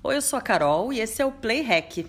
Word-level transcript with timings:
Oi, 0.00 0.14
eu 0.14 0.22
sou 0.22 0.38
a 0.38 0.42
Carol 0.42 0.92
e 0.92 1.00
esse 1.00 1.20
é 1.20 1.26
o 1.26 1.32
Play 1.32 1.60
Hack. 1.60 2.06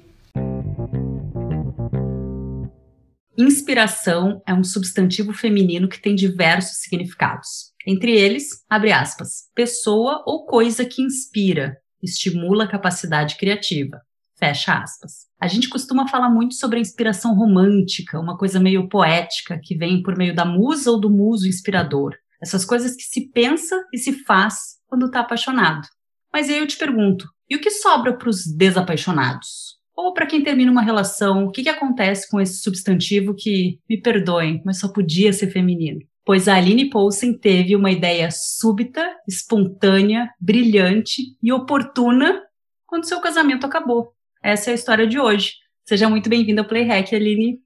Inspiração 3.36 4.44
é 4.46 4.54
um 4.54 4.64
substantivo 4.64 5.34
feminino 5.34 5.90
que 5.90 6.00
tem 6.00 6.14
diversos 6.14 6.82
significados. 6.82 7.74
Entre 7.88 8.12
eles, 8.12 8.64
abre 8.70 8.92
aspas, 8.92 9.50
pessoa 9.56 10.24
ou 10.28 10.46
coisa 10.46 10.86
que 10.86 11.02
inspira, 11.02 11.78
estimula 12.02 12.66
a 12.66 12.70
capacidade 12.70 13.38
criativa. 13.38 14.00
Fecha 14.38 14.78
aspas. 14.78 15.28
A 15.42 15.48
gente 15.48 15.68
costuma 15.68 16.08
falar 16.08 16.30
muito 16.30 16.54
sobre 16.54 16.78
a 16.78 16.82
inspiração 16.82 17.34
romântica, 17.34 18.20
uma 18.20 18.38
coisa 18.38 18.60
meio 18.60 18.88
poética 18.88 19.60
que 19.64 19.76
vem 19.76 20.04
por 20.04 20.16
meio 20.16 20.36
da 20.36 20.46
musa 20.46 20.92
ou 20.92 21.00
do 21.00 21.10
muso 21.10 21.48
inspirador. 21.48 22.16
Essas 22.40 22.64
coisas 22.64 22.96
que 22.96 23.04
se 23.04 23.32
pensa 23.32 23.76
e 23.92 23.98
se 23.98 24.24
faz 24.26 24.78
quando 24.88 25.08
está 25.08 25.22
apaixonado. 25.22 25.88
Mas 26.32 26.50
aí 26.50 26.60
eu 26.60 26.68
te 26.68 26.78
pergunto, 26.78 27.28
e 27.50 27.56
o 27.56 27.60
que 27.62 27.72
sobra 27.72 28.14
para 28.14 28.30
os 28.30 28.46
desapaixonados? 28.46 29.80
Ou 29.96 30.14
para 30.14 30.26
quem 30.26 30.44
termina 30.44 30.72
uma 30.72 30.82
relação, 30.82 31.46
o 31.46 31.52
que, 31.52 31.64
que 31.64 31.70
acontece 31.70 32.30
com 32.30 32.40
esse 32.40 32.62
substantivo 32.62 33.34
que, 33.36 33.80
me 33.90 34.02
perdoem, 34.02 34.62
mas 34.64 34.80
só 34.80 34.88
podia 34.88 35.34
ser 35.34 35.52
feminino? 35.52 36.00
Pois 36.24 36.48
a 36.48 36.56
Aline 36.56 36.90
Poulsen 36.90 37.38
teve 37.38 37.76
uma 37.76 37.92
ideia 37.92 38.30
súbita, 38.32 39.06
espontânea, 39.28 40.30
brilhante 40.40 41.36
e 41.42 41.52
oportuna 41.52 42.42
quando 42.86 43.08
seu 43.08 43.20
casamento 43.20 43.66
acabou. 43.66 44.14
Essa 44.42 44.70
é 44.70 44.72
a 44.72 44.76
história 44.76 45.08
de 45.08 45.20
hoje. 45.20 45.56
Seja 45.84 46.08
muito 46.08 46.30
bem-vinda 46.30 46.62
ao 46.62 46.68
Playhack, 46.68 47.16
Aline. 47.16 47.60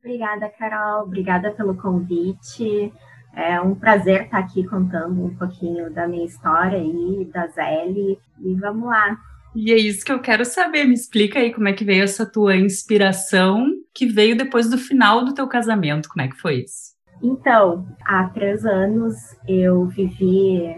Obrigada, 0.00 0.50
Carol. 0.50 1.04
Obrigada 1.04 1.52
pelo 1.52 1.76
convite. 1.76 2.92
É 3.36 3.60
um 3.60 3.74
prazer 3.74 4.22
estar 4.22 4.38
aqui 4.38 4.64
contando 4.64 5.24
um 5.24 5.34
pouquinho 5.34 5.92
da 5.92 6.06
minha 6.06 6.24
história 6.24 6.78
e 6.78 7.24
da 7.32 7.46
Zélia. 7.48 8.16
E 8.40 8.54
vamos 8.54 8.88
lá. 8.88 9.16
E 9.54 9.72
é 9.72 9.76
isso 9.76 10.04
que 10.04 10.12
eu 10.12 10.20
quero 10.20 10.44
saber. 10.44 10.84
Me 10.84 10.94
explica 10.94 11.38
aí 11.38 11.52
como 11.52 11.68
é 11.68 11.72
que 11.72 11.84
veio 11.84 12.02
essa 12.02 12.26
tua 12.26 12.56
inspiração 12.56 13.66
que 13.94 14.06
veio 14.06 14.36
depois 14.36 14.68
do 14.68 14.78
final 14.78 15.24
do 15.24 15.34
teu 15.34 15.46
casamento. 15.46 16.08
Como 16.08 16.24
é 16.24 16.28
que 16.28 16.36
foi 16.36 16.62
isso? 16.64 16.94
Então, 17.22 17.86
há 18.04 18.28
três 18.28 18.64
anos 18.66 19.14
eu 19.48 19.86
vivi 19.86 20.74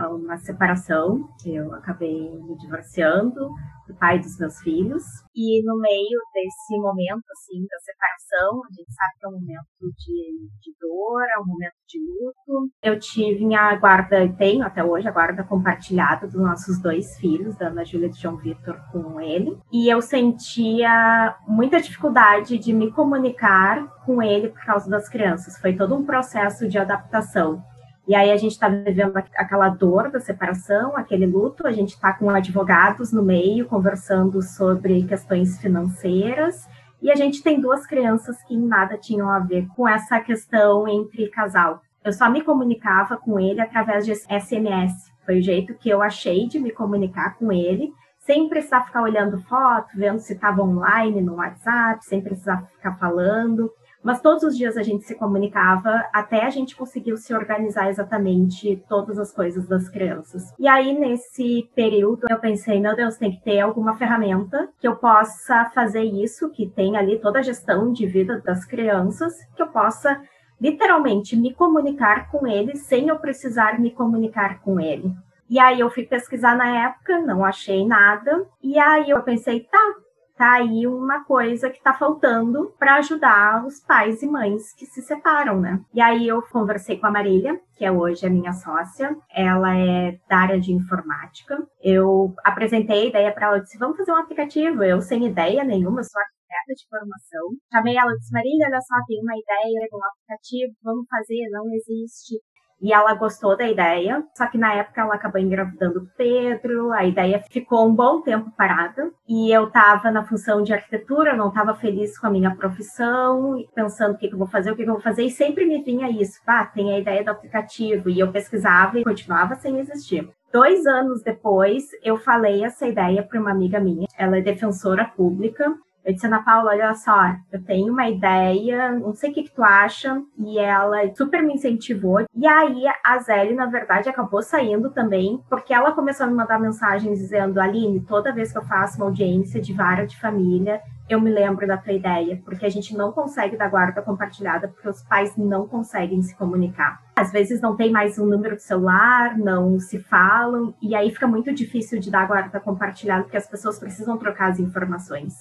uma 0.00 0.36
separação. 0.38 1.28
Eu 1.46 1.72
acabei 1.74 2.30
me 2.30 2.58
divorciando 2.58 3.34
do 3.34 3.50
pai 3.92 4.18
dos 4.18 4.38
meus 4.38 4.58
filhos. 4.60 5.02
E 5.34 5.64
no 5.64 5.78
meio 5.78 6.20
desse 6.34 6.78
momento, 6.78 7.24
assim, 7.32 7.64
da 7.66 7.78
separação, 7.78 8.60
a 8.64 8.72
gente 8.74 8.92
sabe 8.92 9.12
que 9.18 9.26
é 9.26 9.28
um 9.28 9.32
momento 9.32 9.96
de, 9.96 10.48
de 10.60 10.74
dor, 10.78 11.22
é 11.34 11.40
um 11.40 11.46
momento 11.46 11.74
de 11.88 11.98
luto. 11.98 12.70
Eu 12.82 12.98
tive 12.98 13.54
a 13.54 13.76
guarda, 13.76 14.24
e 14.24 14.32
tenho 14.34 14.64
até 14.64 14.84
hoje, 14.84 15.08
a 15.08 15.12
guarda 15.12 15.42
compartilhada 15.44 16.26
dos 16.26 16.40
nossos 16.40 16.80
dois 16.80 17.16
filhos, 17.18 17.56
da 17.56 17.68
Ana 17.68 17.84
Júlia 17.84 18.06
e 18.06 18.10
do 18.10 18.16
João 18.16 18.36
Vitor, 18.36 18.78
com 18.90 19.20
ele. 19.20 19.56
E 19.72 19.88
eu 19.88 20.02
sentia 20.02 21.36
muita 21.46 21.80
dificuldade 21.80 22.58
de 22.58 22.72
me 22.72 22.90
comunicar 22.90 23.86
com 24.04 24.22
ele 24.22 24.48
por 24.48 24.64
causa 24.64 24.90
das 24.90 25.08
crianças. 25.08 25.58
Foi 25.58 25.74
todo 25.74 25.94
um 25.94 26.04
processo 26.04 26.68
de 26.68 26.78
adaptação. 26.78 27.62
E 28.06 28.14
aí 28.14 28.32
a 28.32 28.36
gente 28.36 28.52
está 28.52 28.68
vivendo 28.68 29.16
aquela 29.16 29.68
dor 29.68 30.10
da 30.10 30.18
separação, 30.18 30.96
aquele 30.96 31.24
luto, 31.24 31.66
a 31.66 31.72
gente 31.72 31.90
está 31.90 32.12
com 32.12 32.28
advogados 32.30 33.12
no 33.12 33.22
meio 33.22 33.66
conversando 33.66 34.42
sobre 34.42 35.04
questões 35.04 35.58
financeiras, 35.60 36.68
e 37.00 37.10
a 37.10 37.14
gente 37.14 37.42
tem 37.42 37.60
duas 37.60 37.86
crianças 37.86 38.42
que 38.44 38.56
nada 38.56 38.96
tinham 38.96 39.28
a 39.28 39.38
ver 39.38 39.66
com 39.76 39.88
essa 39.88 40.20
questão 40.20 40.86
entre 40.88 41.28
casal. 41.28 41.80
Eu 42.04 42.12
só 42.12 42.28
me 42.28 42.42
comunicava 42.42 43.16
com 43.16 43.38
ele 43.38 43.60
através 43.60 44.04
de 44.04 44.14
SMS. 44.14 44.92
Foi 45.24 45.38
o 45.38 45.42
jeito 45.42 45.74
que 45.74 45.88
eu 45.88 46.02
achei 46.02 46.48
de 46.48 46.58
me 46.58 46.72
comunicar 46.72 47.36
com 47.36 47.52
ele, 47.52 47.92
sem 48.18 48.48
precisar 48.48 48.84
ficar 48.84 49.02
olhando 49.02 49.42
foto, 49.42 49.96
vendo 49.96 50.18
se 50.18 50.32
estava 50.32 50.62
online 50.62 51.20
no 51.20 51.36
WhatsApp, 51.36 52.04
sem 52.04 52.20
precisar 52.20 52.64
ficar 52.76 52.96
falando. 52.96 53.70
Mas 54.02 54.20
todos 54.20 54.42
os 54.42 54.56
dias 54.56 54.76
a 54.76 54.82
gente 54.82 55.04
se 55.04 55.14
comunicava 55.14 56.04
até 56.12 56.44
a 56.44 56.50
gente 56.50 56.74
conseguiu 56.74 57.16
se 57.16 57.32
organizar 57.32 57.88
exatamente 57.88 58.82
todas 58.88 59.18
as 59.18 59.32
coisas 59.32 59.66
das 59.66 59.88
crianças. 59.88 60.52
E 60.58 60.66
aí, 60.66 60.92
nesse 60.98 61.70
período, 61.74 62.26
eu 62.28 62.38
pensei, 62.38 62.80
meu 62.80 62.96
Deus, 62.96 63.16
tem 63.16 63.30
que 63.30 63.42
ter 63.42 63.60
alguma 63.60 63.96
ferramenta 63.96 64.68
que 64.80 64.88
eu 64.88 64.96
possa 64.96 65.70
fazer 65.74 66.02
isso, 66.02 66.50
que 66.50 66.68
tem 66.68 66.96
ali 66.96 67.18
toda 67.20 67.38
a 67.38 67.42
gestão 67.42 67.92
de 67.92 68.06
vida 68.06 68.40
das 68.40 68.64
crianças, 68.64 69.34
que 69.54 69.62
eu 69.62 69.68
possa 69.68 70.20
literalmente 70.60 71.36
me 71.36 71.52
comunicar 71.52 72.30
com 72.30 72.46
ele 72.46 72.76
sem 72.76 73.08
eu 73.08 73.18
precisar 73.18 73.80
me 73.80 73.90
comunicar 73.90 74.60
com 74.60 74.78
ele. 74.78 75.12
E 75.50 75.58
aí 75.58 75.80
eu 75.80 75.90
fui 75.90 76.04
pesquisar 76.04 76.56
na 76.56 76.86
época, 76.86 77.20
não 77.20 77.44
achei 77.44 77.86
nada. 77.86 78.46
E 78.62 78.78
aí 78.78 79.10
eu 79.10 79.22
pensei, 79.22 79.60
tá, 79.60 79.94
tá 80.42 80.54
aí 80.54 80.88
uma 80.88 81.22
coisa 81.22 81.70
que 81.70 81.80
tá 81.80 81.94
faltando 81.94 82.74
para 82.76 82.96
ajudar 82.96 83.64
os 83.64 83.78
pais 83.78 84.24
e 84.24 84.26
mães 84.26 84.74
que 84.74 84.84
se 84.86 85.00
separam, 85.00 85.60
né? 85.60 85.80
E 85.94 86.00
aí 86.00 86.26
eu 86.26 86.42
conversei 86.42 86.98
com 86.98 87.06
a 87.06 87.12
Marília, 87.12 87.60
que 87.76 87.84
é 87.84 87.92
hoje 87.92 88.26
a 88.26 88.30
minha 88.30 88.52
sócia, 88.52 89.16
ela 89.32 89.72
é 89.78 90.18
da 90.28 90.38
área 90.38 90.60
de 90.60 90.72
informática. 90.72 91.56
Eu 91.80 92.34
apresentei 92.42 93.02
a 93.02 93.08
ideia 93.10 93.32
para 93.32 93.46
ela, 93.46 93.60
disse: 93.60 93.78
"Vamos 93.78 93.96
fazer 93.96 94.10
um 94.10 94.16
aplicativo". 94.16 94.82
Eu 94.82 95.00
sem 95.00 95.24
ideia 95.26 95.62
nenhuma, 95.62 96.02
só 96.02 96.18
arquiteta 96.18 96.74
de 96.74 96.88
formação. 96.90 97.46
Chamei 97.72 97.96
ela 97.96 98.10
e 98.10 98.18
disse: 98.18 98.32
"Marília, 98.32 98.66
olha 98.66 98.80
só, 98.80 98.96
tem 99.06 99.20
uma 99.22 99.38
ideia 99.38 99.86
de 99.88 99.94
um 99.94 100.04
aplicativo, 100.04 100.74
vamos 100.82 101.06
fazer, 101.08 101.38
não 101.52 101.72
existe 101.72 102.34
e 102.82 102.92
ela 102.92 103.14
gostou 103.14 103.56
da 103.56 103.68
ideia, 103.68 104.24
só 104.36 104.46
que 104.48 104.58
na 104.58 104.74
época 104.74 105.00
ela 105.00 105.14
acabou 105.14 105.40
engravidando 105.40 106.00
o 106.00 106.06
Pedro, 106.16 106.92
a 106.92 107.04
ideia 107.04 107.42
ficou 107.48 107.86
um 107.86 107.94
bom 107.94 108.20
tempo 108.20 108.50
parada, 108.56 109.10
e 109.28 109.52
eu 109.52 109.68
estava 109.68 110.10
na 110.10 110.24
função 110.24 110.62
de 110.62 110.74
arquitetura, 110.74 111.36
não 111.36 111.48
estava 111.48 111.74
feliz 111.74 112.18
com 112.18 112.26
a 112.26 112.30
minha 112.30 112.54
profissão, 112.56 113.64
pensando 113.72 114.14
o 114.14 114.18
que, 114.18 114.26
que, 114.26 114.34
eu 114.34 114.38
vou 114.38 114.48
fazer, 114.48 114.72
o 114.72 114.76
que, 114.76 114.82
que, 114.82 114.90
eu 114.90 114.94
vou 114.94 115.02
fazer, 115.02 115.22
e 115.22 115.30
sempre 115.30 115.64
me 115.64 115.80
vinha 115.82 116.10
isso, 116.10 116.40
ah, 116.46 116.64
tem 116.66 116.92
a 116.92 116.98
ideia 116.98 117.22
do 117.22 117.30
aplicativo, 117.30 118.10
e 118.10 118.18
eu 118.18 118.32
pesquisava 118.32 118.98
e 118.98 119.04
continuava 119.04 119.54
sem 119.54 119.78
existir. 119.78 120.28
Dois 120.52 120.84
anos 120.84 121.22
depois, 121.22 121.84
eu 122.02 122.18
falei 122.18 122.62
essa 122.62 122.86
ideia 122.86 123.22
para 123.22 123.40
uma 123.40 123.50
amiga 123.50 123.80
minha, 123.80 124.06
ela 124.18 124.36
é 124.36 124.42
defensora 124.42 125.04
pública, 125.04 125.72
eu 126.04 126.12
disse, 126.12 126.26
Ana 126.26 126.42
Paula, 126.42 126.70
olha 126.70 126.94
só, 126.94 127.34
eu 127.52 127.62
tenho 127.62 127.92
uma 127.92 128.08
ideia, 128.08 128.92
não 128.92 129.14
sei 129.14 129.30
o 129.30 129.34
que, 129.34 129.44
que 129.44 129.54
tu 129.54 129.62
acha. 129.62 130.20
E 130.36 130.58
ela 130.58 130.98
super 131.14 131.42
me 131.42 131.54
incentivou. 131.54 132.24
E 132.34 132.46
aí 132.46 132.84
a 133.04 133.18
Zélia, 133.18 133.54
na 133.54 133.66
verdade, 133.66 134.08
acabou 134.08 134.42
saindo 134.42 134.90
também, 134.90 135.40
porque 135.48 135.72
ela 135.72 135.92
começou 135.92 136.26
a 136.26 136.28
me 136.28 136.34
mandar 136.34 136.58
mensagens 136.58 137.18
dizendo, 137.18 137.60
Aline, 137.60 138.00
toda 138.00 138.32
vez 138.32 138.50
que 138.50 138.58
eu 138.58 138.64
faço 138.64 138.96
uma 138.96 139.06
audiência 139.06 139.60
de 139.60 139.72
vara 139.72 140.04
de 140.04 140.18
família, 140.20 140.80
eu 141.08 141.20
me 141.20 141.30
lembro 141.30 141.66
da 141.66 141.76
tua 141.76 141.92
ideia, 141.92 142.40
porque 142.44 142.64
a 142.64 142.70
gente 142.70 142.96
não 142.96 143.12
consegue 143.12 143.56
dar 143.56 143.68
guarda 143.68 144.02
compartilhada, 144.02 144.68
porque 144.68 144.88
os 144.88 145.02
pais 145.02 145.36
não 145.36 145.68
conseguem 145.68 146.22
se 146.22 146.34
comunicar. 146.36 147.00
Às 147.14 147.30
vezes 147.30 147.60
não 147.60 147.76
tem 147.76 147.92
mais 147.92 148.18
um 148.18 148.26
número 148.26 148.56
de 148.56 148.62
celular, 148.62 149.36
não 149.36 149.78
se 149.78 149.98
falam, 149.98 150.74
e 150.80 150.94
aí 150.94 151.10
fica 151.10 151.26
muito 151.26 151.52
difícil 151.52 152.00
de 152.00 152.10
dar 152.10 152.26
guarda 152.26 152.58
compartilhada, 152.58 153.24
porque 153.24 153.36
as 153.36 153.46
pessoas 153.46 153.78
precisam 153.78 154.16
trocar 154.16 154.50
as 154.50 154.58
informações. 154.58 155.34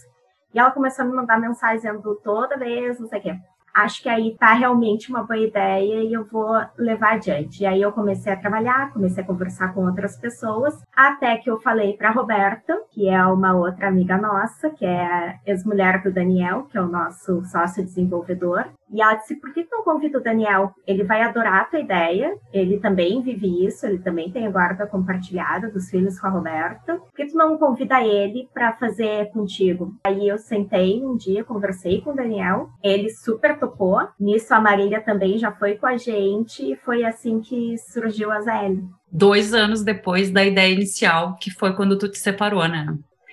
E 0.53 0.59
ela 0.59 0.71
começou 0.71 1.05
a 1.05 1.07
me 1.07 1.15
mandar 1.15 1.39
mensagem 1.39 1.77
dizendo 1.77 2.15
toda 2.23 2.57
vez, 2.57 2.99
não 2.99 3.07
sei 3.07 3.19
o 3.19 3.21
quê. 3.21 3.35
Acho 3.73 4.03
que 4.03 4.09
aí 4.09 4.35
tá 4.37 4.53
realmente 4.53 5.09
uma 5.09 5.23
boa 5.23 5.39
ideia 5.39 6.03
e 6.03 6.11
eu 6.11 6.25
vou 6.25 6.61
levar 6.77 7.13
adiante. 7.13 7.63
E 7.63 7.65
aí 7.65 7.81
eu 7.81 7.91
comecei 7.91 8.31
a 8.31 8.37
trabalhar, 8.37 8.91
comecei 8.91 9.23
a 9.23 9.25
conversar 9.25 9.73
com 9.73 9.85
outras 9.85 10.17
pessoas, 10.17 10.77
até 10.93 11.37
que 11.37 11.49
eu 11.49 11.59
falei 11.61 11.95
para 11.95 12.11
Roberta, 12.11 12.81
que 12.91 13.07
é 13.07 13.25
uma 13.25 13.53
outra 13.53 13.87
amiga 13.87 14.17
nossa, 14.17 14.69
que 14.69 14.85
é 14.85 15.39
ex-mulher 15.45 16.03
do 16.03 16.11
Daniel, 16.11 16.63
que 16.63 16.77
é 16.77 16.81
o 16.81 16.87
nosso 16.87 17.45
sócio 17.45 17.83
desenvolvedor. 17.83 18.65
E 18.91 19.01
ela 19.01 19.15
disse: 19.15 19.35
por 19.35 19.53
que 19.53 19.63
tu 19.63 19.69
não 19.71 19.83
convida 19.83 20.17
o 20.17 20.23
Daniel? 20.23 20.73
Ele 20.85 21.03
vai 21.03 21.21
adorar 21.21 21.61
a 21.61 21.65
tua 21.65 21.79
ideia. 21.79 22.35
Ele 22.53 22.79
também 22.79 23.21
vive 23.21 23.65
isso, 23.65 23.85
ele 23.85 23.99
também 23.99 24.31
tem 24.31 24.45
a 24.45 24.51
guarda 24.51 24.85
compartilhada 24.85 25.69
dos 25.69 25.89
filhos 25.89 26.19
com 26.19 26.27
a 26.27 26.29
Roberta. 26.29 26.97
Por 26.97 27.13
que 27.15 27.27
tu 27.27 27.37
não 27.37 27.57
convida 27.57 28.01
ele 28.03 28.49
para 28.53 28.73
fazer 28.73 29.31
contigo? 29.31 29.95
Aí 30.05 30.27
eu 30.27 30.37
sentei 30.37 31.03
um 31.03 31.15
dia, 31.15 31.43
conversei 31.43 32.01
com 32.01 32.11
o 32.11 32.15
Daniel, 32.15 32.69
ele 32.83 33.09
super 33.09 33.57
topou. 33.57 33.99
Nisso 34.19 34.53
a 34.53 34.59
Marília 34.59 35.01
também 35.01 35.37
já 35.37 35.51
foi 35.51 35.75
com 35.75 35.85
a 35.85 35.97
gente 35.97 36.71
e 36.71 36.75
foi 36.75 37.03
assim 37.05 37.39
que 37.39 37.77
surgiu 37.77 38.31
a 38.31 38.41
ZL. 38.41 38.83
Dois 39.11 39.53
anos 39.53 39.83
depois 39.83 40.31
da 40.31 40.43
ideia 40.43 40.73
inicial, 40.73 41.37
que 41.39 41.51
foi 41.51 41.75
quando 41.75 41.97
tu 41.97 42.09
te 42.09 42.17
separou, 42.17 42.67
né? 42.67 42.85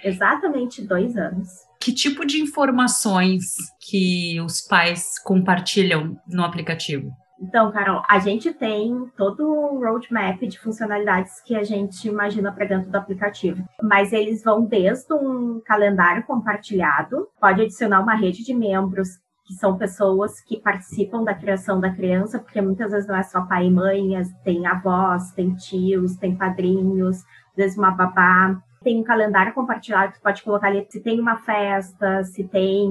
Exatamente 0.05 0.87
dois 0.87 1.17
anos 1.17 1.68
que 1.81 1.93
tipo 1.93 2.27
de 2.27 2.41
informações 2.41 3.45
que 3.81 4.41
os 4.41 4.61
pais 4.61 5.19
compartilham 5.23 6.17
no 6.27 6.45
aplicativo? 6.45 7.11
Então, 7.41 7.71
Carol, 7.71 8.03
a 8.09 8.19
gente 8.19 8.53
tem 8.53 8.93
todo 9.17 9.49
um 9.49 9.79
roadmap 9.79 10.41
de 10.41 10.59
funcionalidades 10.59 11.41
que 11.43 11.55
a 11.55 11.63
gente 11.63 12.09
imagina 12.09 12.51
para 12.51 12.67
dentro 12.67 12.91
do 12.91 12.97
aplicativo. 12.97 13.63
Mas 13.81 14.13
eles 14.13 14.43
vão 14.43 14.65
desde 14.65 15.13
um 15.15 15.61
calendário 15.65 16.25
compartilhado, 16.25 17.29
pode 17.41 17.63
adicionar 17.63 18.01
uma 18.01 18.17
rede 18.17 18.45
de 18.45 18.53
membros 18.53 19.09
que 19.47 19.55
são 19.55 19.79
pessoas 19.79 20.41
que 20.43 20.61
participam 20.61 21.23
da 21.23 21.33
criação 21.33 21.81
da 21.81 21.95
criança, 21.95 22.39
porque 22.39 22.61
muitas 22.61 22.91
vezes 22.91 23.09
não 23.09 23.17
é 23.17 23.23
só 23.23 23.41
pai 23.43 23.67
e 23.67 23.71
mãe, 23.71 24.21
tem 24.45 24.67
avós, 24.67 25.31
tem 25.33 25.55
tios, 25.55 26.17
tem 26.17 26.37
padrinhos, 26.37 27.19
às 27.51 27.57
vezes 27.57 27.79
uma 27.79 27.93
babá 27.93 28.61
Tem 28.83 29.01
um 29.01 29.05
calendário 29.05 29.53
compartilhado, 29.53 30.15
tu 30.15 30.21
pode 30.21 30.43
colocar 30.43 30.69
ali 30.69 30.87
se 30.89 31.01
tem 31.01 31.21
uma 31.21 31.37
festa, 31.39 32.23
se 32.25 32.45
tem 32.45 32.89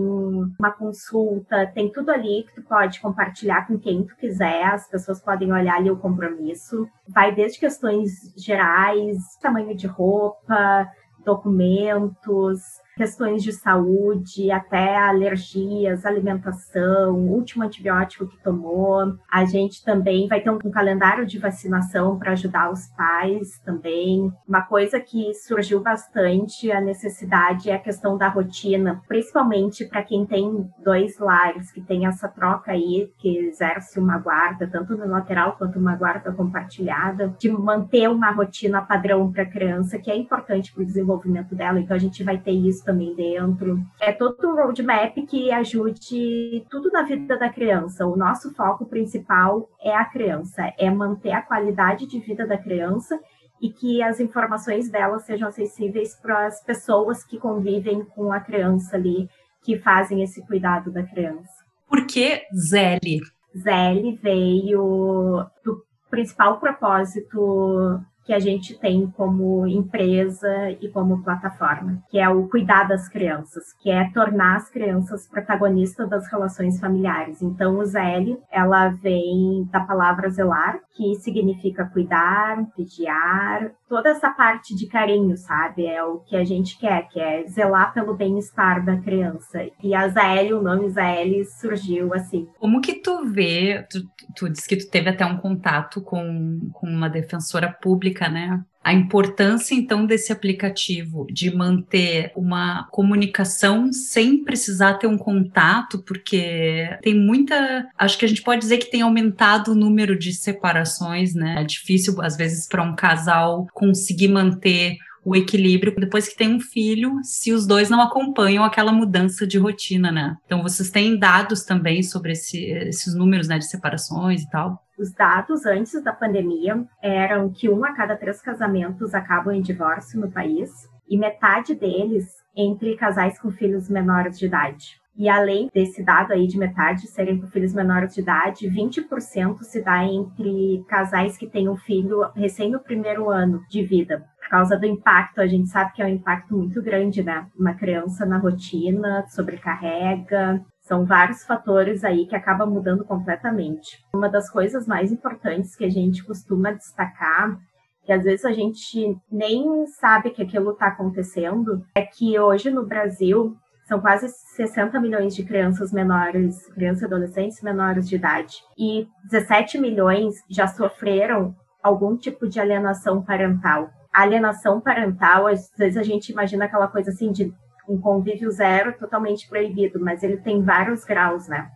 uma 0.60 0.72
consulta, 0.72 1.66
tem 1.74 1.92
tudo 1.92 2.12
ali 2.12 2.44
que 2.44 2.56
tu 2.56 2.64
pode 2.64 3.00
compartilhar 3.00 3.66
com 3.66 3.80
quem 3.80 4.04
tu 4.04 4.16
quiser, 4.18 4.66
as 4.66 4.90
pessoas 4.90 5.22
podem 5.22 5.52
olhar 5.52 5.76
ali 5.76 5.90
o 5.90 5.98
compromisso. 5.98 6.88
Vai 7.08 7.34
desde 7.34 7.60
questões 7.60 8.34
gerais, 8.36 9.38
tamanho 9.42 9.76
de 9.76 9.88
roupa, 9.88 10.88
documentos, 11.24 12.62
questões 12.98 13.44
de 13.44 13.54
saúde, 13.54 14.52
até 14.52 14.98
alergias, 14.98 16.04
alimentação, 16.06 17.16
último 17.16 17.64
antibiótico 17.64 18.28
que 18.28 18.44
tomou. 18.44 19.16
A 19.32 19.46
gente 19.46 19.86
também 19.86 20.28
vai 20.28 20.42
ter 20.42 20.50
um, 20.50 20.58
calendário 20.58 21.26
de 21.26 21.38
vacinação 21.38 22.18
para 22.18 22.32
ajudar 22.32 22.72
os 22.72 22.88
pais 22.88 23.60
também. 23.64 24.32
Uma 24.48 24.64
coisa 24.64 25.00
que 25.00 25.34
surgiu 25.36 25.80
bastante 25.80 26.72
a 26.72 26.82
necessidade 26.82 27.70
é 27.70 27.76
a 27.76 27.80
questão 27.80 28.18
da 28.18 28.28
rotina, 28.28 29.02
principalmente 29.08 29.86
para 29.86 30.02
quem 30.02 30.26
tem 30.26 30.68
dois 30.84 31.20
lares, 31.20 31.72
que 31.72 31.82
tem 31.82 32.08
essa 32.08 32.28
troca 32.28 32.72
aí, 32.72 33.12
que 33.20 33.38
exerce 33.38 34.00
uma 34.00 34.18
guarda, 34.18 34.68
tanto 34.68 34.98
no 34.98 35.08
lateral 35.08 35.56
quanto 35.58 35.78
uma 35.78 35.96
guarda 35.96 36.32
compartilhada, 36.32 37.36
de 37.38 37.50
manter 37.50 38.10
uma 38.10 38.32
rotina 38.32 38.82
padrão 38.82 39.32
para 39.32 39.44
a 39.44 39.50
criança, 39.50 40.00
que 40.00 40.10
é 40.10 40.18
importante 40.18 40.74
para 40.74 40.82
o 40.82 40.86
desenvolvimento 40.86 41.54
dela. 41.54 41.80
Então 41.80 41.96
a 41.96 42.00
gente 42.00 42.24
vai 42.24 42.38
ter 42.40 42.52
isso 42.52 42.87
também 42.88 43.14
dentro. 43.14 43.78
É 44.00 44.14
todo 44.14 44.48
um 44.48 44.56
roadmap 44.56 45.14
que 45.28 45.52
ajude 45.52 46.66
tudo 46.70 46.90
na 46.90 47.04
vida 47.04 47.38
da 47.38 47.50
criança. 47.50 48.08
O 48.08 48.16
nosso 48.16 48.54
foco 48.56 48.86
principal 48.86 49.70
é 49.82 49.94
a 49.94 50.06
criança, 50.06 50.74
é 50.80 50.90
manter 50.90 51.34
a 51.34 51.42
qualidade 51.42 52.08
de 52.08 52.18
vida 52.20 52.48
da 52.48 52.58
criança 52.58 53.20
e 53.62 53.70
que 53.70 54.02
as 54.02 54.22
informações 54.22 54.90
dela 54.90 55.20
sejam 55.20 55.50
acessíveis 55.50 56.16
para 56.16 56.48
as 56.48 56.64
pessoas 56.64 57.26
que 57.26 57.38
convivem 57.38 58.06
com 58.06 58.32
a 58.32 58.40
criança 58.40 58.96
ali, 58.96 59.30
que 59.62 59.78
fazem 59.78 60.24
esse 60.24 60.46
cuidado 60.48 60.90
da 60.90 61.04
criança. 61.04 61.52
Por 61.90 62.08
que 62.08 62.44
Zeli? 62.56 63.20
Zeli 63.56 64.16
veio 64.16 65.46
do 65.64 65.84
principal 66.10 66.58
propósito 66.60 68.00
que 68.28 68.34
a 68.34 68.40
gente 68.40 68.78
tem 68.78 69.08
como 69.08 69.66
empresa 69.66 70.70
e 70.82 70.90
como 70.90 71.24
plataforma, 71.24 72.04
que 72.10 72.20
é 72.20 72.28
o 72.28 72.46
cuidar 72.50 72.84
das 72.84 73.08
crianças, 73.08 73.72
que 73.82 73.90
é 73.90 74.12
tornar 74.12 74.58
as 74.58 74.70
crianças 74.70 75.26
protagonistas 75.26 76.10
das 76.10 76.30
relações 76.30 76.78
familiares. 76.78 77.42
Então, 77.42 77.80
o 77.80 77.86
ZL, 77.86 78.38
ela 78.52 78.90
vem 78.90 79.66
da 79.72 79.80
palavra 79.80 80.30
zelar, 80.30 80.78
que 80.98 81.16
significa 81.16 81.86
cuidar, 81.86 82.68
vigiar, 82.76 83.72
toda 83.88 84.10
essa 84.10 84.32
parte 84.32 84.76
de 84.76 84.88
carinho, 84.88 85.38
sabe? 85.38 85.86
É 85.86 86.04
o 86.04 86.20
que 86.22 86.36
a 86.36 86.44
gente 86.44 86.78
quer, 86.80 87.08
que 87.08 87.20
é 87.20 87.46
zelar 87.48 87.94
pelo 87.94 88.16
bem-estar 88.16 88.84
da 88.84 88.98
criança. 88.98 89.60
E 89.84 89.94
a 89.94 90.08
ZL, 90.08 90.56
o 90.56 90.64
nome 90.64 90.90
ZL 90.90 91.46
surgiu 91.62 92.14
assim. 92.14 92.48
Como 92.60 92.82
que 92.82 92.96
tu 92.96 93.26
vê, 93.26 93.86
tu, 93.90 94.00
tu 94.36 94.50
disse 94.50 94.68
que 94.68 94.78
tu 94.78 94.90
teve 94.90 95.10
até 95.10 95.24
um 95.24 95.38
contato 95.38 96.02
com, 96.02 96.72
com 96.74 96.88
uma 96.88 97.10
defensora 97.10 97.72
pública, 97.72 98.28
né? 98.28 98.60
A 98.84 98.94
importância, 98.94 99.76
então, 99.76 100.06
desse 100.06 100.32
aplicativo 100.32 101.28
de 101.30 101.54
manter 101.54 102.32
uma 102.36 102.88
comunicação 102.90 103.92
sem 103.92 104.44
precisar 104.44 104.94
ter 104.94 105.08
um 105.08 105.18
contato, 105.18 106.02
porque 106.04 106.90
tem 107.02 107.14
muita. 107.14 107.88
Acho 107.98 108.18
que 108.18 108.26
a 108.26 108.28
gente 108.28 108.42
pode 108.42 108.62
dizer 108.62 108.78
que 108.78 108.90
tem 108.90 109.02
aumentado 109.02 109.72
o 109.72 109.76
número 109.76 110.18
de 110.18 110.32
separações, 110.32 111.34
né? 111.34 111.62
É 111.62 111.64
difícil, 111.64 112.22
às 112.22 112.38
vezes, 112.38 112.68
para 112.68 112.84
um 112.84 112.96
casal 112.96 113.68
conseguir 113.74 114.30
manter 114.30 114.98
o 115.28 115.36
equilíbrio 115.36 115.94
depois 115.94 116.26
que 116.26 116.38
tem 116.38 116.56
um 116.56 116.60
filho, 116.62 117.20
se 117.22 117.52
os 117.52 117.68
dois 117.68 117.90
não 117.90 118.00
acompanham 118.00 118.64
aquela 118.64 118.94
mudança 118.94 119.46
de 119.46 119.58
rotina, 119.58 120.10
né? 120.10 120.38
Então, 120.46 120.64
vocês 120.64 120.90
têm 120.90 121.20
dados 121.20 121.66
também 121.66 122.02
sobre 122.02 122.32
esse, 122.32 122.64
esses 122.64 123.14
números, 123.14 123.46
né, 123.46 123.58
de 123.58 123.68
separações 123.68 124.44
e 124.44 124.50
tal? 124.50 124.82
Os 124.98 125.12
dados 125.12 125.66
antes 125.66 126.02
da 126.02 126.14
pandemia 126.14 126.82
eram 127.04 127.50
que 127.50 127.70
um 127.70 127.84
a 127.84 127.92
cada 127.92 128.16
três 128.16 128.42
casamentos 128.42 129.14
acabam 129.14 129.54
em 129.54 129.62
divórcio 129.62 130.18
no 130.18 130.32
país 130.32 130.72
e 131.10 131.18
metade 131.18 131.76
deles 131.76 132.26
entre 132.56 132.96
casais 132.96 133.38
com 133.38 133.52
filhos 133.52 133.90
menores 133.90 134.40
de 134.40 134.46
idade. 134.46 134.98
E 135.18 135.28
além 135.28 135.70
desse 135.74 136.04
dado 136.04 136.34
aí 136.34 136.46
de 136.48 136.58
metade 136.58 137.08
serem 137.08 137.40
com 137.40 137.48
filhos 137.48 137.74
menores 137.74 138.14
de 138.14 138.22
idade, 138.22 138.70
20% 138.70 139.64
se 139.64 139.82
dá 139.82 140.04
entre 140.04 140.84
casais 140.88 141.38
que 141.38 141.48
têm 141.48 141.68
um 141.68 141.76
filho 141.76 142.30
recém 142.36 142.72
no 142.72 142.80
primeiro 142.80 143.30
ano 143.30 143.62
de 143.70 143.84
vida 143.84 144.24
por 144.48 144.52
causa 144.52 144.78
do 144.78 144.86
impacto, 144.86 145.42
a 145.42 145.46
gente 145.46 145.68
sabe 145.68 145.92
que 145.92 146.02
é 146.02 146.06
um 146.06 146.10
impacto 146.10 146.56
muito 146.56 146.82
grande, 146.82 147.22
né? 147.22 147.46
Uma 147.60 147.74
criança 147.74 148.26
na 148.26 148.38
rotina, 148.38 149.26
sobrecarrega, 149.28 150.64
são 150.84 151.06
vários 151.06 151.44
fatores 151.44 152.06
aí 152.06 152.26
que 152.26 152.36
acabam 152.36 152.70
mudando 152.70 153.04
completamente. 153.04 153.98
Uma 154.16 154.30
das 154.30 154.50
coisas 154.50 154.88
mais 154.88 155.12
importantes 155.12 155.76
que 155.76 155.84
a 155.84 155.90
gente 155.90 156.24
costuma 156.24 156.72
destacar, 156.72 157.60
que 158.06 158.14
às 158.14 158.24
vezes 158.24 158.46
a 158.46 158.54
gente 158.54 159.18
nem 159.30 159.86
sabe 159.88 160.30
que 160.30 160.42
aquilo 160.42 160.72
está 160.72 160.88
acontecendo, 160.88 161.84
é 161.94 162.04
que 162.04 162.40
hoje 162.40 162.72
no 162.72 162.86
Brasil 162.86 163.54
são 163.88 164.00
quase 164.02 164.28
60 164.56 165.00
milhões 165.00 165.36
de 165.36 165.44
crianças 165.44 165.92
menores, 165.92 166.68
crianças 166.74 167.04
e 167.04 167.06
adolescentes 167.06 167.62
menores 167.62 168.08
de 168.08 168.16
idade, 168.16 168.58
e 168.78 169.08
17 169.30 169.78
milhões 169.78 170.36
já 170.50 170.68
sofreram 170.68 171.56
algum 171.82 172.18
tipo 172.18 172.48
de 172.48 172.60
alienação 172.60 173.24
parental 173.24 173.90
alienação 174.22 174.82
parental, 174.82 175.46
às 175.46 175.70
vezes 175.78 175.98
a 175.98 176.04
gente 176.04 176.32
imagina 176.32 176.66
aquela 176.66 176.88
coisa 176.88 177.12
assim 177.12 177.32
de 177.32 177.54
um 177.88 178.00
convívio 178.00 178.50
zero 178.52 178.98
totalmente 178.98 179.48
proibido, 179.48 180.00
mas 180.00 180.24
ele 180.24 180.38
tem 180.38 180.64
vários 180.64 181.06
graus, 181.06 181.48
né? 181.48 181.70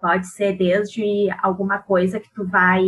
Pode 0.00 0.26
ser 0.26 0.56
desde 0.56 1.30
alguma 1.40 1.78
coisa 1.78 2.18
que 2.18 2.32
tu 2.34 2.44
vai 2.46 2.82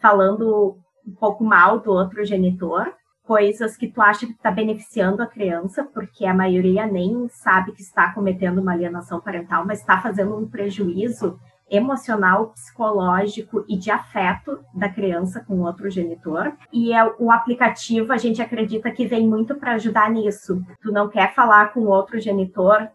falando 0.00 0.78
um 1.06 1.14
pouco 1.14 1.44
mal 1.44 1.80
do 1.80 1.92
outro 1.92 2.24
genitor, 2.24 2.92
coisas 3.24 3.76
que 3.76 3.88
tu 3.88 4.00
acha 4.02 4.26
que 4.26 4.32
está 4.32 4.50
beneficiando 4.50 5.22
a 5.22 5.26
criança, 5.26 5.84
porque 5.84 6.26
a 6.26 6.34
maioria 6.34 6.86
nem 6.86 7.28
sabe 7.28 7.72
que 7.72 7.82
está 7.82 8.12
cometendo 8.12 8.60
uma 8.60 8.72
alienação 8.72 9.20
parental, 9.20 9.64
mas 9.64 9.80
está 9.80 10.00
fazendo 10.00 10.36
um 10.36 10.48
prejuízo 10.48 11.38
emocional, 11.70 12.48
psicológico 12.48 13.64
e 13.66 13.78
de 13.78 13.90
afeto 13.90 14.62
da 14.74 14.90
criança 14.90 15.40
com 15.40 15.60
outro 15.60 15.88
genitor. 15.88 16.52
E 16.70 16.92
é, 16.92 17.02
o 17.18 17.30
aplicativo 17.30 18.12
a 18.12 18.18
gente 18.18 18.42
acredita 18.42 18.90
que 18.90 19.06
vem 19.06 19.26
muito 19.26 19.54
para 19.54 19.74
ajudar 19.74 20.10
nisso. 20.10 20.62
Tu 20.82 20.92
não 20.92 21.08
quer 21.08 21.34
falar 21.34 21.72
com 21.72 21.86
outro 21.86 22.20
genitor, 22.20 22.88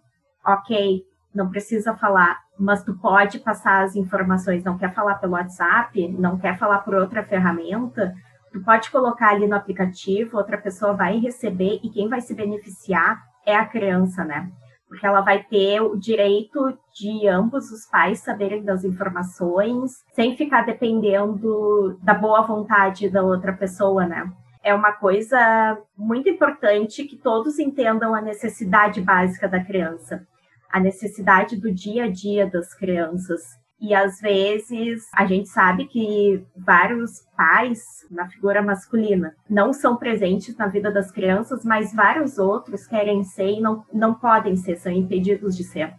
ok, 0.46 1.04
não 1.34 1.50
precisa 1.50 1.96
falar, 1.96 2.40
mas 2.58 2.84
tu 2.84 2.96
pode 2.96 3.40
passar 3.40 3.84
as 3.84 3.96
informações. 3.96 4.64
Não 4.64 4.78
quer 4.78 4.94
falar 4.94 5.16
pelo 5.16 5.34
WhatsApp, 5.34 6.08
não 6.10 6.38
quer 6.38 6.58
falar 6.58 6.80
por 6.80 6.94
outra 6.94 7.24
ferramenta, 7.24 8.14
tu 8.58 8.64
pode 8.64 8.90
colocar 8.90 9.30
ali 9.30 9.48
no 9.48 9.56
aplicativo, 9.56 10.38
outra 10.38 10.58
pessoa 10.58 10.94
vai 10.94 11.20
receber 11.20 11.80
e 11.84 11.90
quem 11.90 12.10
vai 12.10 12.22
se 12.22 12.34
beneficiar 12.34 13.22
é 13.46 13.56
a 13.56 13.66
criança, 13.66 14.24
né? 14.24 14.52
porque 14.88 15.06
ela 15.06 15.22
vai 15.22 15.44
ter 15.44 15.82
o 15.82 15.98
direito 15.98 16.78
de 16.94 17.28
ambos 17.28 17.72
os 17.72 17.86
pais 17.86 18.20
saberem 18.20 18.64
das 18.64 18.84
informações, 18.84 20.04
sem 20.14 20.36
ficar 20.38 20.66
dependendo 20.66 22.00
da 22.02 22.14
boa 22.14 22.42
vontade 22.42 23.10
da 23.10 23.22
outra 23.22 23.52
pessoa, 23.52 24.06
né? 24.06 24.32
É 24.64 24.74
uma 24.74 24.94
coisa 24.94 25.78
muito 25.98 26.30
importante 26.30 27.04
que 27.04 27.18
todos 27.18 27.60
entendam 27.60 28.16
a 28.16 28.22
necessidade 28.22 29.02
básica 29.02 29.48
da 29.48 29.64
criança, 29.64 30.26
a 30.72 30.80
necessidade 30.80 31.58
do 31.58 31.72
dia 31.74 32.06
a 32.06 32.10
dia 32.10 32.50
das 32.50 32.74
crianças. 32.74 33.42
E 33.80 33.94
às 33.94 34.20
vezes 34.20 35.06
a 35.14 35.26
gente 35.26 35.50
sabe 35.50 35.86
que 35.86 36.44
vários 36.56 37.22
pais 37.36 37.80
na 38.10 38.28
figura 38.28 38.62
masculina 38.62 39.36
não 39.48 39.72
são 39.72 39.96
presentes 39.96 40.58
na 40.58 40.68
vida 40.68 40.92
das 40.92 41.12
crianças, 41.12 41.64
mas 41.64 41.94
vários 41.94 42.40
outros 42.40 42.88
querem 42.88 43.24
ser 43.24 43.52
e 43.52 43.62
não, 43.62 43.86
não 43.94 44.16
podem 44.16 44.56
ser, 44.56 44.78
são 44.78 44.92
impedidos 44.92 45.56
de 45.56 45.64
ser. 45.64 45.94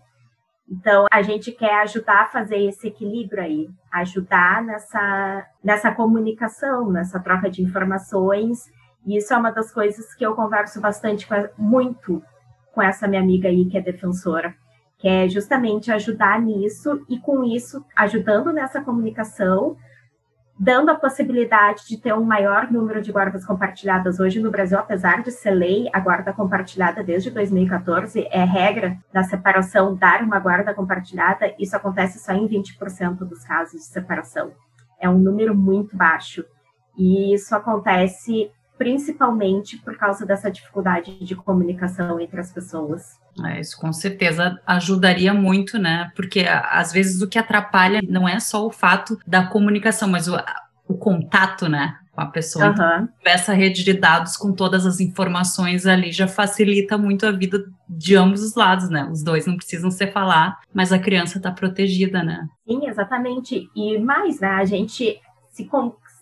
Então, 0.70 1.06
a 1.10 1.22
gente 1.22 1.52
quer 1.52 1.82
ajudar 1.82 2.22
a 2.22 2.28
fazer 2.28 2.58
esse 2.58 2.88
equilíbrio 2.88 3.42
aí, 3.42 3.70
ajudar 3.92 4.62
nessa, 4.62 5.46
nessa 5.64 5.94
comunicação, 5.94 6.90
nessa 6.90 7.18
troca 7.20 7.48
de 7.48 7.62
informações. 7.62 8.64
E 9.06 9.16
isso 9.16 9.32
é 9.32 9.36
uma 9.38 9.50
das 9.50 9.72
coisas 9.72 10.12
que 10.14 10.26
eu 10.26 10.34
converso 10.34 10.78
bastante, 10.78 11.26
muito 11.56 12.22
com 12.74 12.82
essa 12.82 13.08
minha 13.08 13.22
amiga 13.22 13.48
aí, 13.48 13.64
que 13.64 13.78
é 13.78 13.80
defensora 13.80 14.54
que 14.98 15.08
é 15.08 15.28
justamente 15.28 15.92
ajudar 15.92 16.40
nisso 16.40 17.04
e 17.08 17.18
com 17.18 17.44
isso 17.44 17.84
ajudando 17.96 18.52
nessa 18.52 18.80
comunicação, 18.80 19.76
dando 20.58 20.90
a 20.90 20.96
possibilidade 20.96 21.86
de 21.86 21.96
ter 21.96 22.12
um 22.12 22.24
maior 22.24 22.70
número 22.70 23.00
de 23.00 23.12
guardas 23.12 23.46
compartilhadas 23.46 24.18
hoje 24.18 24.40
no 24.40 24.50
Brasil, 24.50 24.76
apesar 24.76 25.22
de 25.22 25.30
ser 25.30 25.52
lei, 25.52 25.88
a 25.92 26.00
guarda 26.00 26.32
compartilhada 26.32 27.02
desde 27.04 27.30
2014 27.30 28.26
é 28.28 28.42
regra 28.42 28.98
da 29.12 29.22
separação 29.22 29.94
dar 29.94 30.22
uma 30.22 30.40
guarda 30.40 30.74
compartilhada, 30.74 31.54
isso 31.60 31.76
acontece 31.76 32.18
só 32.18 32.32
em 32.32 32.48
20% 32.48 33.18
dos 33.18 33.44
casos 33.44 33.80
de 33.80 33.86
separação. 33.86 34.52
É 35.00 35.08
um 35.08 35.18
número 35.18 35.54
muito 35.54 35.96
baixo. 35.96 36.44
E 36.96 37.32
isso 37.32 37.54
acontece 37.54 38.50
principalmente 38.78 39.76
por 39.78 39.96
causa 39.98 40.24
dessa 40.24 40.50
dificuldade 40.50 41.18
de 41.22 41.34
comunicação 41.34 42.20
entre 42.20 42.40
as 42.40 42.52
pessoas. 42.52 43.18
É, 43.44 43.60
isso 43.60 43.78
com 43.78 43.92
certeza 43.92 44.58
ajudaria 44.64 45.34
muito, 45.34 45.78
né? 45.78 46.10
Porque 46.14 46.46
às 46.48 46.92
vezes 46.92 47.20
o 47.20 47.28
que 47.28 47.38
atrapalha 47.38 48.00
não 48.08 48.28
é 48.28 48.38
só 48.38 48.64
o 48.64 48.70
fato 48.70 49.18
da 49.26 49.46
comunicação, 49.46 50.08
mas 50.08 50.28
o, 50.28 50.36
o 50.86 50.94
contato, 50.94 51.68
né? 51.68 51.98
Com 52.12 52.20
a 52.20 52.26
pessoa. 52.26 52.66
Uhum. 52.66 52.72
Então, 52.72 53.08
essa 53.24 53.52
rede 53.52 53.84
de 53.84 53.92
dados 53.92 54.36
com 54.36 54.52
todas 54.52 54.86
as 54.86 55.00
informações 55.00 55.86
ali 55.86 56.10
já 56.10 56.26
facilita 56.26 56.96
muito 56.96 57.26
a 57.26 57.32
vida 57.32 57.64
de 57.88 58.16
ambos 58.16 58.42
os 58.42 58.54
lados, 58.54 58.88
né? 58.88 59.08
Os 59.10 59.22
dois 59.22 59.46
não 59.46 59.56
precisam 59.56 59.90
se 59.90 60.06
falar, 60.08 60.58
mas 60.72 60.92
a 60.92 60.98
criança 60.98 61.38
está 61.38 61.50
protegida, 61.50 62.22
né? 62.22 62.48
Sim, 62.66 62.86
exatamente. 62.88 63.68
E 63.74 63.98
mais, 63.98 64.40
né? 64.40 64.48
A 64.48 64.64
gente 64.64 65.20
se, 65.50 65.68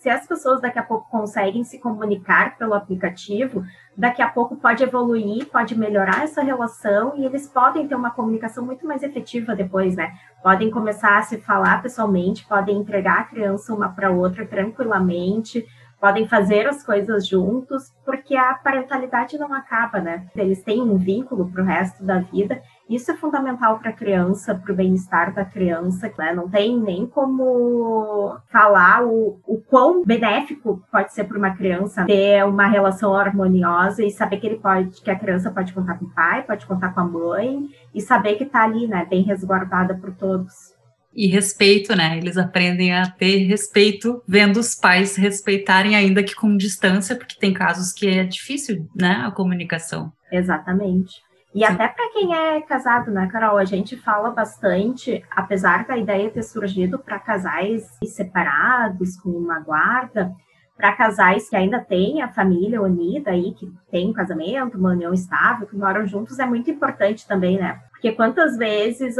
se 0.06 0.10
as 0.10 0.24
pessoas 0.24 0.60
daqui 0.60 0.78
a 0.78 0.84
pouco 0.84 1.10
conseguem 1.10 1.64
se 1.64 1.80
comunicar 1.80 2.56
pelo 2.56 2.74
aplicativo, 2.74 3.64
daqui 3.96 4.22
a 4.22 4.28
pouco 4.28 4.54
pode 4.54 4.84
evoluir, 4.84 5.46
pode 5.46 5.76
melhorar 5.76 6.22
essa 6.22 6.44
relação 6.44 7.16
e 7.16 7.24
eles 7.24 7.48
podem 7.48 7.88
ter 7.88 7.96
uma 7.96 8.12
comunicação 8.12 8.64
muito 8.64 8.86
mais 8.86 9.02
efetiva 9.02 9.56
depois, 9.56 9.96
né? 9.96 10.12
Podem 10.44 10.70
começar 10.70 11.18
a 11.18 11.22
se 11.22 11.38
falar 11.38 11.82
pessoalmente, 11.82 12.46
podem 12.46 12.78
entregar 12.78 13.18
a 13.18 13.24
criança 13.24 13.74
uma 13.74 13.88
para 13.88 14.12
outra 14.12 14.46
tranquilamente, 14.46 15.66
podem 16.00 16.28
fazer 16.28 16.68
as 16.68 16.84
coisas 16.84 17.26
juntos, 17.26 17.92
porque 18.04 18.36
a 18.36 18.54
parentalidade 18.54 19.36
não 19.36 19.52
acaba, 19.52 19.98
né? 19.98 20.28
Eles 20.36 20.62
têm 20.62 20.80
um 20.80 20.96
vínculo 20.96 21.50
para 21.50 21.62
o 21.62 21.66
resto 21.66 22.04
da 22.04 22.20
vida. 22.20 22.62
Isso 22.88 23.10
é 23.10 23.16
fundamental 23.16 23.78
para 23.80 23.90
a 23.90 23.92
criança, 23.92 24.54
para 24.54 24.72
o 24.72 24.76
bem-estar 24.76 25.34
da 25.34 25.44
criança, 25.44 26.12
né? 26.16 26.32
Não 26.32 26.48
tem 26.48 26.78
nem 26.78 27.04
como 27.04 28.36
falar 28.50 29.04
o, 29.04 29.40
o 29.44 29.60
quão 29.68 30.04
benéfico 30.04 30.82
pode 30.90 31.12
ser 31.12 31.24
para 31.24 31.36
uma 31.36 31.50
criança 31.50 32.04
ter 32.04 32.44
uma 32.44 32.68
relação 32.68 33.12
harmoniosa 33.14 34.04
e 34.04 34.10
saber 34.10 34.36
que 34.36 34.46
ele 34.46 34.58
pode, 34.58 35.02
que 35.02 35.10
a 35.10 35.18
criança 35.18 35.50
pode 35.50 35.72
contar 35.72 35.98
com 35.98 36.04
o 36.04 36.14
pai, 36.14 36.44
pode 36.44 36.64
contar 36.64 36.94
com 36.94 37.00
a 37.00 37.04
mãe 37.04 37.68
e 37.92 38.00
saber 38.00 38.36
que 38.36 38.44
está 38.44 38.62
ali, 38.62 38.86
né? 38.86 39.04
Bem 39.04 39.22
resguardada 39.22 39.94
por 39.94 40.14
todos 40.14 40.76
e 41.16 41.26
respeito, 41.28 41.96
né? 41.96 42.18
Eles 42.18 42.36
aprendem 42.36 42.92
a 42.92 43.08
ter 43.08 43.38
respeito 43.46 44.22
vendo 44.28 44.58
os 44.58 44.74
pais 44.74 45.16
respeitarem, 45.16 45.96
ainda 45.96 46.22
que 46.22 46.34
com 46.34 46.54
distância, 46.56 47.16
porque 47.16 47.40
tem 47.40 47.54
casos 47.54 47.90
que 47.90 48.06
é 48.06 48.22
difícil, 48.22 48.86
né? 48.94 49.22
A 49.26 49.30
comunicação. 49.30 50.12
Exatamente. 50.30 51.25
E 51.56 51.64
até 51.64 51.88
para 51.88 52.10
quem 52.12 52.34
é 52.36 52.60
casado, 52.60 53.10
né, 53.10 53.26
Carol? 53.32 53.56
A 53.56 53.64
gente 53.64 53.96
fala 53.96 54.28
bastante, 54.28 55.24
apesar 55.30 55.86
da 55.86 55.96
ideia 55.96 56.30
ter 56.30 56.42
surgido 56.42 56.98
para 56.98 57.18
casais 57.18 57.82
separados, 58.04 59.16
com 59.16 59.30
uma 59.30 59.58
guarda, 59.60 60.34
para 60.76 60.92
casais 60.92 61.48
que 61.48 61.56
ainda 61.56 61.80
têm 61.80 62.20
a 62.20 62.28
família 62.28 62.82
unida 62.82 63.30
aí, 63.30 63.54
que 63.54 63.72
tem 63.90 64.10
um 64.10 64.12
casamento, 64.12 64.76
uma 64.76 64.90
união 64.90 65.14
estável, 65.14 65.66
que 65.66 65.74
moram 65.74 66.06
juntos, 66.06 66.38
é 66.38 66.44
muito 66.44 66.70
importante 66.70 67.26
também, 67.26 67.56
né? 67.56 67.80
Porque 67.90 68.12
quantas 68.12 68.58
vezes 68.58 69.16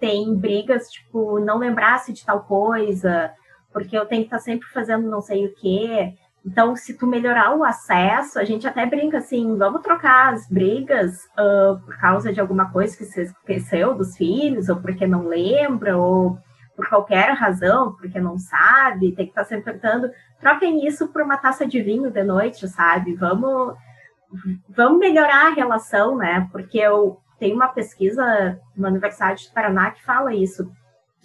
tem 0.00 0.34
brigas, 0.34 0.90
tipo, 0.90 1.38
não 1.38 1.56
lembrasse 1.56 2.12
de 2.12 2.26
tal 2.26 2.42
coisa, 2.42 3.30
porque 3.72 3.96
eu 3.96 4.06
tenho 4.06 4.22
que 4.22 4.26
estar 4.26 4.38
tá 4.38 4.42
sempre 4.42 4.66
fazendo 4.70 5.08
não 5.08 5.20
sei 5.20 5.46
o 5.46 5.54
quê. 5.54 6.14
Então, 6.46 6.76
se 6.76 6.96
tu 6.96 7.08
melhorar 7.08 7.56
o 7.56 7.64
acesso, 7.64 8.38
a 8.38 8.44
gente 8.44 8.68
até 8.68 8.86
brinca 8.86 9.18
assim, 9.18 9.56
vamos 9.56 9.82
trocar 9.82 10.32
as 10.32 10.48
brigas 10.48 11.24
uh, 11.36 11.76
por 11.84 11.98
causa 11.98 12.32
de 12.32 12.40
alguma 12.40 12.70
coisa 12.70 12.96
que 12.96 13.04
você 13.04 13.22
esqueceu 13.22 13.94
dos 13.94 14.16
filhos, 14.16 14.68
ou 14.68 14.76
porque 14.76 15.08
não 15.08 15.26
lembra, 15.26 15.98
ou 15.98 16.38
por 16.76 16.88
qualquer 16.88 17.32
razão, 17.32 17.96
porque 17.96 18.20
não 18.20 18.38
sabe, 18.38 19.12
tem 19.12 19.26
que 19.26 19.32
estar 19.32 19.42
tá 19.42 19.48
sempre 19.48 19.64
perguntando. 19.64 20.08
Troquem 20.38 20.86
isso 20.86 21.08
por 21.08 21.22
uma 21.22 21.36
taça 21.36 21.66
de 21.66 21.82
vinho 21.82 22.12
de 22.12 22.22
noite, 22.22 22.68
sabe? 22.68 23.14
Vamos, 23.14 23.74
vamos 24.68 25.00
melhorar 25.00 25.48
a 25.48 25.54
relação, 25.54 26.16
né? 26.16 26.48
Porque 26.52 26.78
eu, 26.78 27.18
tem 27.40 27.52
uma 27.54 27.68
pesquisa 27.68 28.60
na 28.76 28.88
Universidade 28.88 29.48
do 29.48 29.52
Paraná 29.52 29.90
que 29.90 30.04
fala 30.04 30.32
isso, 30.32 30.70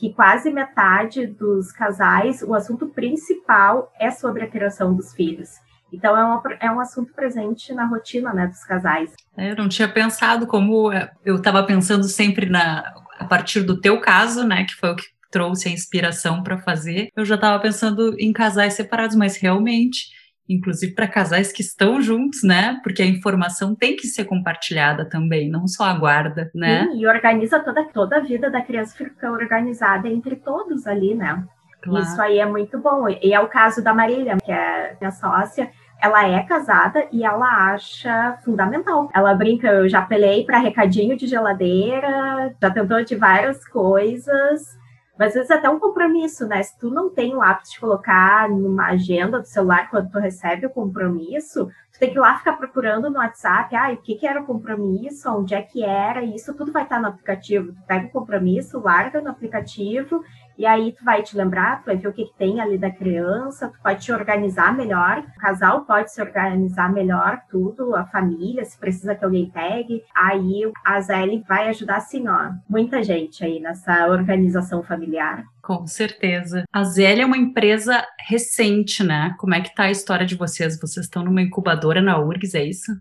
que 0.01 0.11
quase 0.11 0.51
metade 0.51 1.27
dos 1.27 1.71
casais, 1.71 2.41
o 2.41 2.55
assunto 2.55 2.87
principal 2.87 3.93
é 3.99 4.09
sobre 4.09 4.43
a 4.43 4.49
criação 4.49 4.95
dos 4.95 5.13
filhos. 5.13 5.51
Então 5.93 6.17
é, 6.17 6.23
uma, 6.23 6.41
é 6.59 6.71
um 6.71 6.79
assunto 6.79 7.13
presente 7.13 7.71
na 7.71 7.85
rotina 7.85 8.33
né, 8.33 8.47
dos 8.47 8.63
casais. 8.63 9.13
É, 9.37 9.51
eu 9.51 9.55
não 9.55 9.69
tinha 9.69 9.87
pensado 9.87 10.47
como 10.47 10.91
é, 10.91 11.11
eu 11.23 11.35
estava 11.35 11.61
pensando 11.63 12.05
sempre 12.05 12.49
na 12.49 12.83
a 13.19 13.25
partir 13.25 13.61
do 13.61 13.79
teu 13.79 14.01
caso, 14.01 14.43
né, 14.43 14.63
que 14.63 14.73
foi 14.73 14.89
o 14.89 14.95
que 14.95 15.05
trouxe 15.29 15.69
a 15.69 15.71
inspiração 15.71 16.41
para 16.41 16.57
fazer. 16.57 17.09
Eu 17.15 17.23
já 17.23 17.35
estava 17.35 17.61
pensando 17.61 18.15
em 18.17 18.33
casais 18.33 18.73
separados, 18.73 19.15
mas 19.15 19.37
realmente 19.37 20.07
inclusive 20.47 20.93
para 20.93 21.07
casais 21.07 21.51
que 21.51 21.61
estão 21.61 22.01
juntos, 22.01 22.43
né? 22.43 22.79
Porque 22.83 23.01
a 23.01 23.05
informação 23.05 23.75
tem 23.75 23.95
que 23.95 24.07
ser 24.07 24.25
compartilhada 24.25 25.05
também, 25.05 25.49
não 25.49 25.67
só 25.67 25.85
a 25.85 25.93
guarda, 25.93 26.51
né? 26.53 26.87
Sim, 26.87 26.99
e 26.99 27.07
organiza 27.07 27.59
toda, 27.59 27.83
toda 27.85 28.17
a 28.17 28.21
vida 28.21 28.49
da 28.49 28.61
criança 28.61 28.95
fica 28.95 29.31
organizada 29.31 30.07
entre 30.07 30.35
todos 30.35 30.85
ali, 30.87 31.15
né? 31.15 31.43
Claro. 31.81 32.05
Isso 32.05 32.21
aí 32.21 32.39
é 32.39 32.45
muito 32.45 32.77
bom. 32.79 33.07
E 33.09 33.33
é 33.33 33.39
o 33.39 33.47
caso 33.47 33.83
da 33.83 33.93
Marília, 33.93 34.37
que 34.43 34.51
é 34.51 34.95
minha 34.99 35.11
sócia. 35.11 35.71
Ela 35.99 36.27
é 36.27 36.43
casada 36.43 37.07
e 37.11 37.23
ela 37.23 37.73
acha 37.73 38.37
fundamental. 38.43 39.09
Ela 39.13 39.33
brinca, 39.35 39.67
eu 39.67 39.87
já 39.87 39.99
apelei 39.99 40.43
para 40.43 40.57
recadinho 40.57 41.15
de 41.15 41.27
geladeira, 41.27 42.55
já 42.59 42.71
tentou 42.71 43.03
de 43.03 43.15
várias 43.15 43.67
coisas 43.67 44.80
mas 45.21 45.27
às 45.27 45.33
vezes 45.35 45.51
é 45.51 45.53
até 45.53 45.69
um 45.69 45.79
compromisso, 45.79 46.47
né? 46.47 46.63
Se 46.63 46.75
tu 46.79 46.89
não 46.89 47.07
tem 47.07 47.35
o 47.35 47.43
hábito 47.43 47.69
de 47.69 47.79
colocar 47.79 48.49
numa 48.49 48.87
agenda 48.87 49.39
do 49.39 49.45
celular 49.45 49.87
quando 49.87 50.09
tu 50.09 50.17
recebe 50.17 50.65
o 50.65 50.69
compromisso, 50.71 51.67
tu 51.93 51.99
tem 51.99 52.09
que 52.09 52.17
ir 52.17 52.19
lá 52.19 52.39
ficar 52.39 52.53
procurando 52.53 53.07
no 53.07 53.19
WhatsApp, 53.19 53.75
ah, 53.75 53.91
o 53.91 53.97
que, 53.97 54.15
que 54.15 54.25
era 54.25 54.41
o 54.41 54.47
compromisso, 54.47 55.29
onde 55.29 55.53
é 55.53 55.61
que 55.61 55.83
era, 55.83 56.23
isso 56.23 56.55
tudo 56.55 56.71
vai 56.71 56.81
estar 56.81 56.99
no 56.99 57.07
aplicativo. 57.07 57.71
Tu 57.71 57.83
pega 57.85 58.07
o 58.07 58.09
compromisso, 58.09 58.79
larga 58.79 59.21
no 59.21 59.29
aplicativo 59.29 60.23
e 60.57 60.65
aí 60.65 60.91
tu 60.91 61.03
vai 61.03 61.23
te 61.23 61.35
lembrar, 61.35 61.81
tu 61.81 61.85
vai 61.85 61.97
ver 61.97 62.07
o 62.07 62.13
que, 62.13 62.25
que 62.25 62.37
tem 62.37 62.59
ali 62.59 62.77
da 62.77 62.91
criança, 62.91 63.69
tu 63.69 63.79
pode 63.81 64.01
te 64.01 64.11
organizar 64.11 64.75
melhor, 64.75 65.19
o 65.19 65.39
casal 65.39 65.85
pode 65.85 66.11
se 66.11 66.21
organizar 66.21 66.91
melhor, 66.91 67.41
tudo, 67.49 67.95
a 67.95 68.05
família, 68.05 68.63
se 68.65 68.77
precisa 68.77 69.15
que 69.15 69.25
alguém 69.25 69.49
pegue. 69.49 70.03
Aí 70.15 70.71
a 70.85 71.01
Zeli 71.01 71.43
vai 71.47 71.69
ajudar 71.69 71.97
assim, 71.97 72.27
ó, 72.27 72.51
muita 72.69 73.03
gente 73.03 73.43
aí 73.43 73.59
nessa 73.59 74.07
organização 74.07 74.83
familiar. 74.83 75.43
Com 75.61 75.85
certeza. 75.87 76.63
A 76.71 76.83
Zélia 76.83 77.23
é 77.23 77.25
uma 77.25 77.37
empresa 77.37 78.05
recente, 78.27 79.03
né? 79.03 79.35
Como 79.37 79.53
é 79.53 79.61
que 79.61 79.73
tá 79.73 79.83
a 79.83 79.91
história 79.91 80.25
de 80.25 80.35
vocês? 80.35 80.79
Vocês 80.79 81.05
estão 81.05 81.23
numa 81.23 81.41
incubadora 81.41 82.01
na 82.01 82.19
URGS, 82.19 82.55
é 82.55 82.63
isso? 82.65 82.91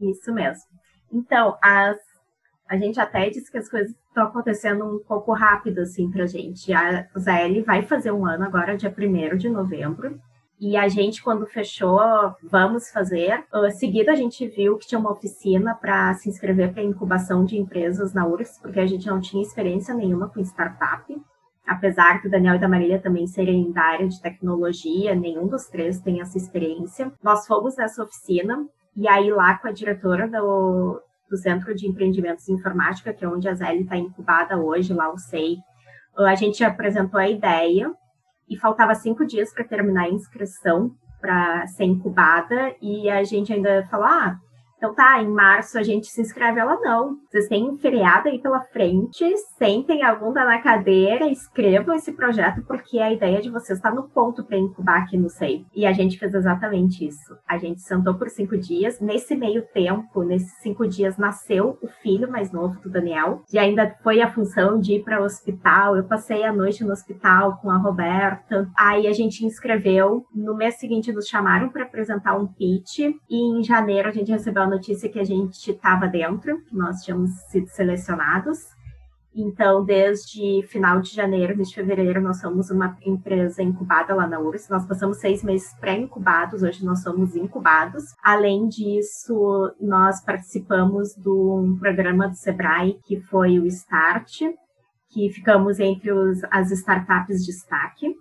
Isso 0.00 0.32
mesmo. 0.32 0.64
Então, 1.12 1.58
as 1.62 1.96
a 2.70 2.76
gente 2.76 3.00
até 3.00 3.28
disse 3.28 3.50
que 3.50 3.58
as 3.58 3.68
coisas 3.68 3.92
estão 4.10 4.24
acontecendo 4.24 4.84
um 4.84 4.98
pouco 4.98 5.32
rápido, 5.32 5.80
assim, 5.80 6.10
pra 6.10 6.26
gente. 6.26 6.72
A 6.72 7.06
ZL 7.18 7.62
vai 7.64 7.82
fazer 7.82 8.12
um 8.12 8.26
ano 8.26 8.44
agora, 8.44 8.76
dia 8.76 8.94
1 8.96 9.36
de 9.36 9.48
novembro. 9.48 10.20
E 10.60 10.76
a 10.76 10.88
gente, 10.88 11.22
quando 11.22 11.46
fechou, 11.46 11.98
vamos 12.42 12.90
fazer. 12.90 13.44
Uh, 13.54 13.70
seguida, 13.70 14.12
a 14.12 14.14
gente 14.14 14.46
viu 14.46 14.76
que 14.76 14.86
tinha 14.86 14.98
uma 14.98 15.12
oficina 15.12 15.74
para 15.74 16.12
se 16.14 16.28
inscrever 16.28 16.74
para 16.74 16.82
incubação 16.82 17.46
de 17.46 17.56
empresas 17.56 18.12
na 18.12 18.26
URSS, 18.26 18.60
porque 18.60 18.78
a 18.78 18.86
gente 18.86 19.06
não 19.06 19.20
tinha 19.20 19.42
experiência 19.42 19.94
nenhuma 19.94 20.28
com 20.28 20.40
startup. 20.40 21.16
Apesar 21.66 22.20
que 22.20 22.28
o 22.28 22.30
Daniel 22.30 22.56
e 22.56 22.58
da 22.58 22.68
Marília 22.68 23.00
também 23.00 23.26
serem 23.26 23.72
da 23.72 23.82
área 23.82 24.08
de 24.08 24.20
tecnologia, 24.20 25.14
nenhum 25.14 25.46
dos 25.46 25.66
três 25.66 26.00
tem 26.00 26.20
essa 26.20 26.36
experiência. 26.36 27.10
Nós 27.22 27.46
fomos 27.46 27.76
nessa 27.76 28.02
oficina, 28.02 28.66
e 28.94 29.08
aí 29.08 29.30
lá 29.30 29.56
com 29.56 29.68
a 29.68 29.72
diretora 29.72 30.28
do, 30.28 31.00
do 31.30 31.36
Centro 31.36 31.74
de 31.74 31.86
Empreendimentos 31.86 32.48
em 32.48 32.54
Informática, 32.54 33.14
que 33.14 33.24
é 33.24 33.28
onde 33.28 33.48
a 33.48 33.54
Zélia 33.54 33.82
está 33.82 33.96
incubada 33.96 34.58
hoje, 34.58 34.92
lá 34.92 35.10
o 35.12 35.16
SEI. 35.16 35.58
A 36.18 36.34
gente 36.34 36.64
apresentou 36.64 37.20
a 37.20 37.28
ideia 37.28 37.92
e 38.48 38.56
faltava 38.56 38.94
cinco 38.94 39.24
dias 39.24 39.54
para 39.54 39.64
terminar 39.64 40.06
a 40.06 40.10
inscrição 40.10 40.90
para 41.20 41.66
ser 41.68 41.84
incubada 41.84 42.74
e 42.82 43.08
a 43.08 43.22
gente 43.22 43.52
ainda 43.52 43.86
falou, 43.90 44.06
ah, 44.06 44.36
então 44.80 44.94
tá, 44.94 45.22
em 45.22 45.28
março 45.28 45.78
a 45.78 45.82
gente 45.82 46.06
se 46.06 46.22
inscreve. 46.22 46.58
Ela 46.58 46.80
não. 46.80 47.18
Vocês 47.28 47.48
têm 47.48 47.76
feriado 47.76 48.30
aí 48.30 48.38
pela 48.38 48.60
frente, 48.60 49.36
sentem 49.58 50.02
a 50.02 50.14
bunda 50.14 50.42
na 50.42 50.58
cadeira, 50.62 51.30
escrevam 51.30 51.94
esse 51.94 52.12
projeto, 52.12 52.62
porque 52.66 52.98
a 52.98 53.12
ideia 53.12 53.42
de 53.42 53.50
vocês 53.50 53.78
está 53.78 53.90
no 53.90 54.04
ponto 54.04 54.42
para 54.42 54.56
incubar 54.56 55.02
aqui 55.02 55.18
no 55.18 55.28
SEI. 55.28 55.66
E 55.74 55.84
a 55.84 55.92
gente 55.92 56.18
fez 56.18 56.34
exatamente 56.34 57.06
isso. 57.06 57.36
A 57.46 57.58
gente 57.58 57.82
sentou 57.82 58.14
por 58.14 58.30
cinco 58.30 58.56
dias. 58.56 58.98
Nesse 59.00 59.36
meio 59.36 59.62
tempo, 59.74 60.22
nesses 60.22 60.58
cinco 60.62 60.88
dias, 60.88 61.18
nasceu 61.18 61.78
o 61.82 61.88
filho 62.02 62.30
mais 62.30 62.50
novo 62.50 62.80
do 62.80 62.88
Daniel. 62.88 63.42
E 63.52 63.58
ainda 63.58 63.94
foi 64.02 64.22
a 64.22 64.32
função 64.32 64.80
de 64.80 64.94
ir 64.94 65.04
para 65.04 65.20
o 65.20 65.24
hospital. 65.24 65.94
Eu 65.94 66.04
passei 66.04 66.42
a 66.42 66.54
noite 66.54 66.82
no 66.84 66.92
hospital 66.92 67.58
com 67.58 67.70
a 67.70 67.76
Roberta. 67.76 68.66
Aí 68.74 69.06
a 69.06 69.12
gente 69.12 69.44
inscreveu. 69.44 70.24
No 70.34 70.56
mês 70.56 70.76
seguinte, 70.80 71.12
nos 71.12 71.28
chamaram 71.28 71.68
para 71.68 71.82
apresentar 71.82 72.34
um 72.34 72.46
pitch. 72.46 73.00
E 73.28 73.58
em 73.58 73.62
janeiro 73.62 74.08
a 74.08 74.12
gente 74.12 74.32
recebeu 74.32 74.69
notícia 74.70 75.10
que 75.10 75.18
a 75.18 75.24
gente 75.24 75.70
estava 75.70 76.06
dentro, 76.06 76.62
que 76.62 76.74
nós 76.74 77.02
tínhamos 77.02 77.30
sido 77.50 77.66
selecionados. 77.68 78.58
Então, 79.34 79.84
desde 79.84 80.66
final 80.66 81.00
de 81.00 81.14
janeiro, 81.14 81.56
de 81.56 81.72
fevereiro, 81.72 82.20
nós 82.20 82.40
somos 82.40 82.70
uma 82.70 82.96
empresa 83.04 83.62
incubada 83.62 84.14
lá 84.14 84.26
na 84.26 84.40
URSS. 84.40 84.70
Nós 84.70 84.86
passamos 84.86 85.18
seis 85.18 85.44
meses 85.44 85.72
pré-incubados, 85.78 86.62
hoje 86.62 86.84
nós 86.84 87.02
somos 87.02 87.36
incubados. 87.36 88.02
Além 88.22 88.68
disso, 88.68 89.72
nós 89.80 90.24
participamos 90.24 91.14
de 91.14 91.28
um 91.28 91.76
programa 91.78 92.28
do 92.28 92.34
Sebrae, 92.34 92.98
que 93.04 93.20
foi 93.20 93.60
o 93.60 93.70
START, 93.70 94.40
que 95.10 95.30
ficamos 95.30 95.78
entre 95.78 96.10
os, 96.12 96.40
as 96.50 96.72
startups 96.72 97.40
de 97.40 97.52
destaque. 97.52 98.14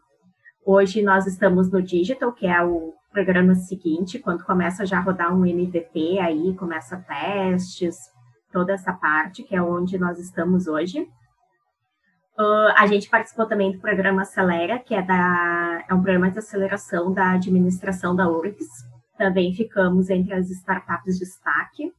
Hoje 0.63 1.01
nós 1.01 1.25
estamos 1.25 1.72
no 1.72 1.82
Digital, 1.82 2.32
que 2.34 2.46
é 2.46 2.63
o 2.63 2.94
programa 3.19 3.53
seguinte, 3.53 4.17
quando 4.17 4.45
começa 4.45 4.85
já 4.85 4.97
a 4.97 5.01
rodar 5.01 5.35
um 5.35 5.45
MVP, 5.45 6.19
aí 6.19 6.55
começa 6.55 6.95
testes, 7.05 7.97
toda 8.49 8.71
essa 8.71 8.93
parte, 8.93 9.43
que 9.43 9.53
é 9.53 9.61
onde 9.61 9.97
nós 9.97 10.17
estamos 10.17 10.67
hoje. 10.67 11.01
Uh, 12.39 12.71
a 12.77 12.88
gente 12.88 13.09
participou 13.09 13.45
também 13.45 13.73
do 13.73 13.79
programa 13.79 14.21
Acelera, 14.21 14.79
que 14.79 14.95
é, 14.95 15.01
da, 15.01 15.83
é 15.89 15.93
um 15.93 16.01
programa 16.01 16.31
de 16.31 16.39
aceleração 16.39 17.11
da 17.11 17.31
administração 17.31 18.15
da 18.15 18.29
URGS. 18.29 18.69
Também 19.17 19.53
ficamos 19.53 20.09
entre 20.09 20.33
as 20.33 20.49
startups 20.49 21.15
de 21.15 21.25
destaque. 21.25 21.91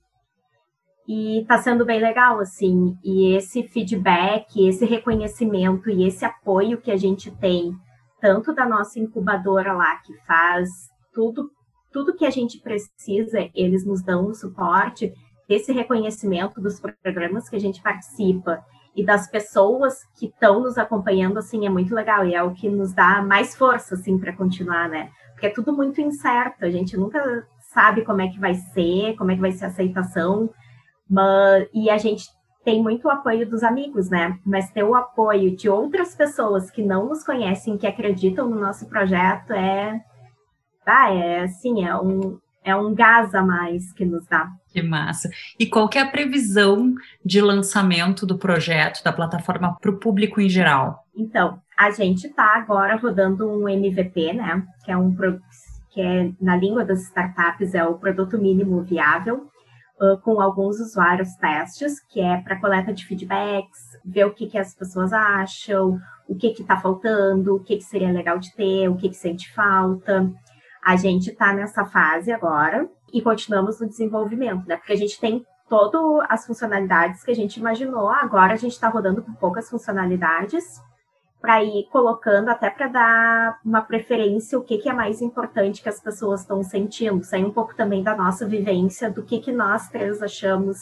E 1.07 1.43
está 1.43 1.59
sendo 1.59 1.85
bem 1.85 2.01
legal, 2.01 2.41
assim. 2.41 2.97
E 3.05 3.37
esse 3.37 3.63
feedback, 3.65 4.67
esse 4.67 4.87
reconhecimento 4.87 5.91
e 5.91 6.07
esse 6.07 6.25
apoio 6.25 6.81
que 6.81 6.91
a 6.91 6.97
gente 6.97 7.31
tem, 7.37 7.75
tanto 8.23 8.55
da 8.55 8.67
nossa 8.67 8.99
incubadora 8.99 9.75
lá, 9.75 9.97
que 9.97 10.15
faz 10.27 10.71
tudo, 11.13 11.51
tudo 11.93 12.15
que 12.15 12.27
a 12.27 12.31
gente 12.31 12.59
precisa, 12.61 13.49
eles 13.55 13.85
nos 13.85 14.03
dão 14.03 14.27
o 14.27 14.35
suporte, 14.35 15.13
esse 15.49 15.73
reconhecimento 15.73 16.61
dos 16.61 16.81
programas 17.03 17.49
que 17.49 17.57
a 17.57 17.61
gente 17.61 17.83
participa 17.83 18.65
e 18.95 19.05
das 19.05 19.29
pessoas 19.29 19.95
que 20.19 20.27
estão 20.27 20.61
nos 20.61 20.79
acompanhando, 20.79 21.39
assim, 21.39 21.67
é 21.67 21.71
muito 21.71 21.95
legal 21.95 22.25
e 22.27 22.35
é 22.35 22.43
o 22.43 22.53
que 22.53 22.69
nos 22.69 22.93
dá 22.93 23.23
mais 23.23 23.57
força, 23.57 23.95
assim, 23.95 24.19
para 24.19 24.37
continuar, 24.37 24.89
né? 24.89 25.11
Porque 25.33 25.47
é 25.47 25.51
tudo 25.51 25.73
muito 25.73 26.01
incerto, 26.01 26.65
a 26.65 26.71
gente 26.71 26.97
nunca 26.97 27.47
sabe 27.73 28.05
como 28.05 28.21
é 28.21 28.29
que 28.29 28.39
vai 28.39 28.55
ser, 28.55 29.15
como 29.17 29.31
é 29.31 29.35
que 29.35 29.41
vai 29.41 29.53
ser 29.53 29.67
a 29.67 29.69
aceitação, 29.69 30.51
mas, 31.09 31.69
e 31.73 31.89
a 31.89 31.99
gente 31.99 32.29
tem 32.65 32.83
muito 32.83 33.09
apoio 33.09 33.49
dos 33.49 33.63
amigos, 33.63 34.11
né? 34.11 34.39
Mas 34.45 34.71
ter 34.71 34.85
o 34.85 34.95
apoio 34.95 35.57
de 35.57 35.69
outras 35.69 36.15
pessoas 36.15 36.71
que 36.71 36.83
não 36.83 37.09
nos 37.09 37.25
conhecem, 37.25 37.79
que 37.79 37.87
acreditam 37.87 38.49
no 38.49 38.61
nosso 38.61 38.87
projeto, 38.89 39.53
é, 39.53 40.01
ah, 40.87 41.13
é 41.13 41.43
assim, 41.43 41.85
é 41.85 41.95
um, 41.97 42.39
é 42.65 42.75
um 42.75 42.95
gás 42.95 43.35
a 43.35 43.43
mais 43.43 43.93
que 43.93 44.05
nos 44.05 44.27
dá. 44.27 44.49
Que 44.69 44.83
massa. 44.83 45.29
E 45.59 45.67
qual 45.67 45.89
que 45.89 45.99
é 45.99 46.03
a 46.03 46.11
previsão 46.11 46.95
de 47.25 47.41
lançamento 47.41 48.27
do 48.27 48.39
projeto, 48.39 49.03
da 49.03 49.13
plataforma 49.13 49.77
para 49.81 49.91
o 49.91 49.99
público 49.99 50.41
em 50.41 50.49
geral? 50.49 51.05
Então, 51.17 51.61
a 51.77 51.91
gente 51.91 52.27
está 52.27 52.57
agora 52.57 52.97
rodando 52.97 53.49
um 53.49 53.69
MVP, 53.69 54.33
né? 54.33 54.63
Que 54.85 54.93
é 54.93 54.97
um 54.97 55.15
que 55.91 56.01
é 56.01 56.31
na 56.41 56.57
língua 56.57 56.85
das 56.85 57.03
startups 57.03 57.75
é 57.75 57.85
o 57.85 57.99
produto 57.99 58.39
mínimo 58.39 58.81
viável, 58.83 59.49
uh, 60.01 60.17
com 60.23 60.41
alguns 60.41 60.79
usuários 60.79 61.35
testes, 61.35 62.01
que 62.09 62.21
é 62.21 62.37
para 62.39 62.61
coleta 62.61 62.93
de 62.93 63.05
feedbacks, 63.05 63.99
ver 64.05 64.25
o 64.25 64.33
que, 64.33 64.47
que 64.47 64.57
as 64.57 64.75
pessoas 64.75 65.13
acham, 65.13 65.99
o 66.29 66.37
que 66.37 66.49
está 66.49 66.77
faltando, 66.77 67.57
o 67.57 67.61
que, 67.61 67.77
que 67.77 67.85
seria 67.85 68.13
legal 68.13 68.39
de 68.39 68.55
ter, 68.55 68.89
o 68.89 68.97
que, 68.97 69.09
que 69.09 69.17
sente 69.17 69.53
falta. 69.53 70.31
A 70.83 70.97
gente 70.97 71.31
está 71.31 71.53
nessa 71.53 71.85
fase 71.85 72.33
agora 72.33 72.89
e 73.13 73.21
continuamos 73.21 73.81
no 73.81 73.89
desenvolvimento, 73.89 74.67
né? 74.67 74.77
Porque 74.77 74.93
a 74.93 74.97
gente 74.97 75.21
tem 75.21 75.45
todas 75.69 76.27
as 76.29 76.47
funcionalidades 76.47 77.23
que 77.23 77.31
a 77.31 77.35
gente 77.35 77.59
imaginou, 77.59 78.09
agora 78.09 78.55
a 78.55 78.57
gente 78.57 78.73
está 78.73 78.89
rodando 78.89 79.23
com 79.23 79.33
poucas 79.35 79.71
funcionalidades 79.71 80.81
para 81.41 81.63
ir 81.63 81.89
colocando 81.91 82.51
até 82.51 82.69
para 82.69 82.89
dar 82.89 83.59
uma 83.65 83.81
preferência 83.81 84.59
o 84.59 84.63
que, 84.63 84.79
que 84.79 84.89
é 84.89 84.93
mais 84.93 85.23
importante 85.23 85.83
que 85.83 85.89
as 85.89 86.01
pessoas 86.01 86.43
estão 86.43 86.63
sentindo, 86.63 87.25
sair 87.25 87.45
um 87.45 87.53
pouco 87.53 87.75
também 87.75 88.03
da 88.03 88.15
nossa 88.15 88.47
vivência, 88.47 89.11
do 89.11 89.23
que, 89.23 89.39
que 89.39 89.51
nós 89.51 89.89
três 89.89 90.23
achamos 90.23 90.79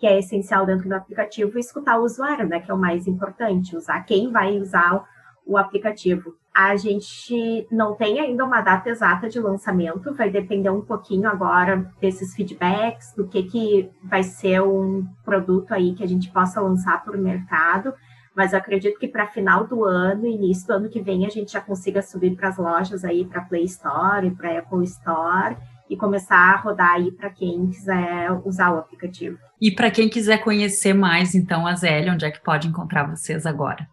que 0.00 0.06
é 0.06 0.18
essencial 0.18 0.66
dentro 0.66 0.88
do 0.88 0.94
aplicativo 0.94 1.56
e 1.56 1.60
escutar 1.60 1.98
o 1.98 2.04
usuário, 2.04 2.48
né, 2.48 2.58
que 2.58 2.70
é 2.70 2.74
o 2.74 2.78
mais 2.78 3.06
importante, 3.06 3.76
usar 3.76 4.00
quem 4.00 4.32
vai 4.32 4.58
usar 4.58 5.04
o 5.46 5.56
aplicativo. 5.56 6.34
A 6.54 6.76
gente 6.76 7.66
não 7.70 7.94
tem 7.94 8.20
ainda 8.20 8.44
uma 8.44 8.60
data 8.60 8.90
exata 8.90 9.28
de 9.28 9.38
lançamento, 9.38 10.14
vai 10.14 10.30
depender 10.30 10.70
um 10.70 10.80
pouquinho 10.80 11.28
agora 11.28 11.90
desses 12.00 12.34
feedbacks, 12.34 13.14
do 13.14 13.26
que, 13.26 13.44
que 13.44 13.90
vai 14.04 14.22
ser 14.22 14.60
um 14.60 15.06
produto 15.24 15.72
aí 15.72 15.94
que 15.94 16.02
a 16.02 16.08
gente 16.08 16.30
possa 16.30 16.60
lançar 16.60 17.04
para 17.04 17.16
o 17.16 17.20
mercado, 17.20 17.94
mas 18.34 18.54
acredito 18.54 18.98
que 18.98 19.08
para 19.08 19.26
final 19.26 19.66
do 19.66 19.84
ano, 19.84 20.26
início 20.26 20.66
do 20.66 20.72
ano 20.74 20.88
que 20.88 21.00
vem, 21.00 21.26
a 21.26 21.28
gente 21.28 21.52
já 21.52 21.60
consiga 21.60 22.02
subir 22.02 22.36
para 22.36 22.48
as 22.48 22.58
lojas 22.58 23.04
aí, 23.04 23.24
para 23.24 23.42
Play 23.42 23.64
Store 23.64 24.26
e 24.26 24.30
para 24.30 24.58
Apple 24.58 24.84
Store, 24.84 25.56
e 25.88 25.96
começar 25.96 26.54
a 26.54 26.56
rodar 26.56 26.92
aí 26.92 27.10
para 27.10 27.30
quem 27.30 27.66
quiser 27.66 28.30
usar 28.44 28.72
o 28.72 28.78
aplicativo. 28.78 29.36
E 29.60 29.72
para 29.72 29.90
quem 29.90 30.08
quiser 30.08 30.38
conhecer 30.38 30.94
mais, 30.94 31.34
então, 31.34 31.66
a 31.66 31.74
Zélia, 31.74 32.12
onde 32.12 32.24
é 32.24 32.30
que 32.30 32.42
pode 32.42 32.68
encontrar 32.68 33.10
vocês 33.10 33.44
agora? 33.44 33.86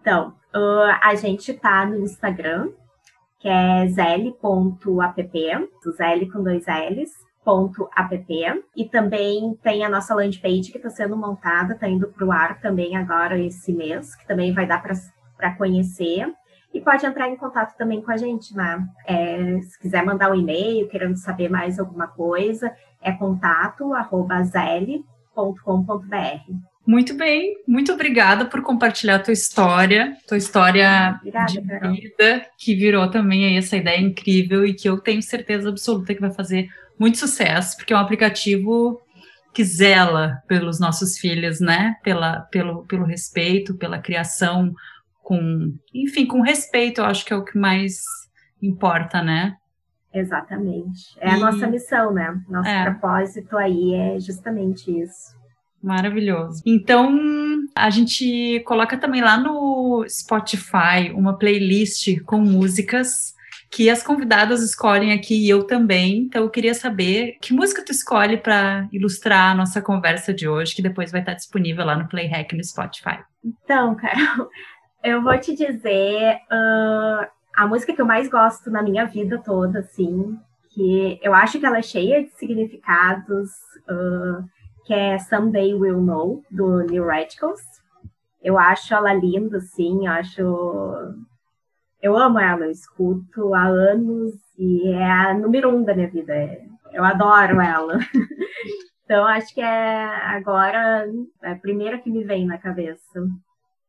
Então, 0.00 0.34
uh, 0.54 0.98
a 1.02 1.14
gente 1.14 1.52
tá 1.54 1.84
no 1.84 1.98
Instagram, 1.98 2.70
que 3.40 3.48
é 3.48 3.86
zl.app, 3.88 5.32
zl 5.82 6.32
com 6.32 6.42
dois 6.42 6.64
L's, 6.66 7.10
ponto 7.44 7.88
app, 7.94 8.64
e 8.74 8.88
também 8.88 9.54
tem 9.62 9.84
a 9.84 9.88
nossa 9.88 10.14
landing 10.14 10.40
page 10.40 10.72
que 10.72 10.78
está 10.78 10.88
sendo 10.88 11.16
montada, 11.16 11.74
está 11.74 11.86
indo 11.86 12.08
para 12.08 12.24
o 12.24 12.32
ar 12.32 12.60
também 12.60 12.96
agora 12.96 13.38
esse 13.38 13.72
mês, 13.72 14.16
que 14.16 14.26
também 14.26 14.54
vai 14.54 14.66
dar 14.66 14.82
para 15.36 15.54
conhecer. 15.56 16.32
E 16.72 16.80
pode 16.80 17.04
entrar 17.06 17.28
em 17.28 17.36
contato 17.36 17.76
também 17.76 18.02
com 18.02 18.10
a 18.10 18.16
gente, 18.16 18.56
né? 18.56 18.84
É, 19.06 19.60
se 19.60 19.78
quiser 19.78 20.04
mandar 20.04 20.32
um 20.32 20.34
e-mail, 20.34 20.88
querendo 20.88 21.16
saber 21.16 21.48
mais 21.48 21.78
alguma 21.78 22.08
coisa, 22.08 22.74
é 23.00 23.12
contato 23.12 23.94
arroba 23.94 24.42
muito 26.86 27.14
bem, 27.14 27.56
muito 27.66 27.92
obrigada 27.92 28.44
por 28.44 28.62
compartilhar 28.62 29.16
a 29.16 29.18
tua 29.18 29.32
história, 29.32 30.16
tua 30.28 30.36
história 30.36 31.16
obrigada, 31.18 31.52
de 31.52 32.00
vida, 32.00 32.46
que 32.58 32.74
virou 32.74 33.08
também 33.10 33.46
aí 33.46 33.56
essa 33.56 33.76
ideia 33.76 34.00
incrível 34.00 34.66
e 34.66 34.74
que 34.74 34.88
eu 34.88 34.98
tenho 34.98 35.22
certeza 35.22 35.70
absoluta 35.70 36.14
que 36.14 36.20
vai 36.20 36.32
fazer 36.32 36.68
muito 36.98 37.18
sucesso, 37.18 37.76
porque 37.76 37.92
é 37.92 37.96
um 37.96 38.00
aplicativo 38.00 39.00
que 39.52 39.64
zela 39.64 40.42
pelos 40.48 40.80
nossos 40.80 41.16
filhos, 41.18 41.60
né? 41.60 41.96
Pela, 42.02 42.40
pelo, 42.50 42.84
pelo 42.84 43.04
respeito, 43.04 43.76
pela 43.76 43.98
criação 43.98 44.74
com, 45.22 45.74
enfim, 45.94 46.26
com 46.26 46.42
respeito, 46.42 47.00
eu 47.00 47.06
acho 47.06 47.24
que 47.24 47.32
é 47.32 47.36
o 47.36 47.44
que 47.44 47.56
mais 47.56 48.02
importa, 48.60 49.22
né? 49.22 49.56
Exatamente. 50.12 51.16
É 51.18 51.30
e... 51.30 51.32
a 51.32 51.38
nossa 51.38 51.66
missão, 51.66 52.12
né? 52.12 52.38
Nosso 52.48 52.68
é. 52.68 52.84
propósito 52.84 53.56
aí 53.56 53.94
é 53.94 54.20
justamente 54.20 54.90
isso. 54.90 55.34
Maravilhoso. 55.84 56.62
Então, 56.64 57.14
a 57.74 57.90
gente 57.90 58.60
coloca 58.60 58.96
também 58.96 59.20
lá 59.20 59.36
no 59.36 60.06
Spotify 60.08 61.12
uma 61.14 61.38
playlist 61.38 62.22
com 62.24 62.38
músicas 62.38 63.34
que 63.70 63.90
as 63.90 64.02
convidadas 64.02 64.62
escolhem 64.62 65.12
aqui 65.12 65.44
e 65.44 65.50
eu 65.50 65.64
também. 65.64 66.20
Então, 66.20 66.42
eu 66.42 66.48
queria 66.48 66.72
saber 66.72 67.36
que 67.42 67.52
música 67.52 67.84
tu 67.84 67.92
escolhe 67.92 68.38
para 68.38 68.88
ilustrar 68.90 69.50
a 69.50 69.54
nossa 69.54 69.82
conversa 69.82 70.32
de 70.32 70.48
hoje, 70.48 70.74
que 70.74 70.80
depois 70.80 71.12
vai 71.12 71.20
estar 71.20 71.34
disponível 71.34 71.84
lá 71.84 71.96
no 71.96 72.08
Playhack 72.08 72.56
no 72.56 72.64
Spotify. 72.64 73.18
Então, 73.44 73.94
Carol, 73.94 74.48
eu 75.04 75.22
vou 75.22 75.38
te 75.38 75.54
dizer 75.54 76.36
uh, 76.50 77.26
a 77.54 77.66
música 77.66 77.92
que 77.92 78.00
eu 78.00 78.06
mais 78.06 78.26
gosto 78.28 78.70
na 78.70 78.82
minha 78.82 79.04
vida 79.04 79.42
toda, 79.44 79.80
assim, 79.80 80.34
que 80.70 81.20
eu 81.22 81.34
acho 81.34 81.60
que 81.60 81.66
ela 81.66 81.78
é 81.78 81.82
cheia 81.82 82.22
de 82.22 82.30
significados. 82.30 83.50
Uh, 83.86 84.48
que 84.84 84.92
é 84.92 85.18
Someday 85.18 85.74
We'll 85.74 86.00
Know, 86.00 86.44
do 86.50 86.82
New 86.82 87.06
Radicals. 87.06 87.62
Eu 88.42 88.58
acho 88.58 88.94
ela 88.94 89.12
linda, 89.12 89.58
assim, 89.58 90.06
eu 90.06 90.12
acho. 90.12 90.42
Eu 92.02 92.16
amo 92.16 92.38
ela, 92.38 92.66
eu 92.66 92.70
escuto 92.70 93.54
há 93.54 93.64
anos 93.64 94.34
e 94.58 94.88
é 94.88 95.10
a 95.10 95.34
número 95.34 95.74
um 95.74 95.82
da 95.82 95.94
minha 95.94 96.08
vida. 96.08 96.34
Eu 96.92 97.02
adoro 97.02 97.60
ela. 97.60 97.98
então, 99.04 99.26
acho 99.26 99.54
que 99.54 99.62
é 99.62 100.04
agora 100.04 101.10
é 101.42 101.52
a 101.52 101.56
primeira 101.56 101.98
que 101.98 102.10
me 102.10 102.22
vem 102.22 102.46
na 102.46 102.58
cabeça. 102.58 103.26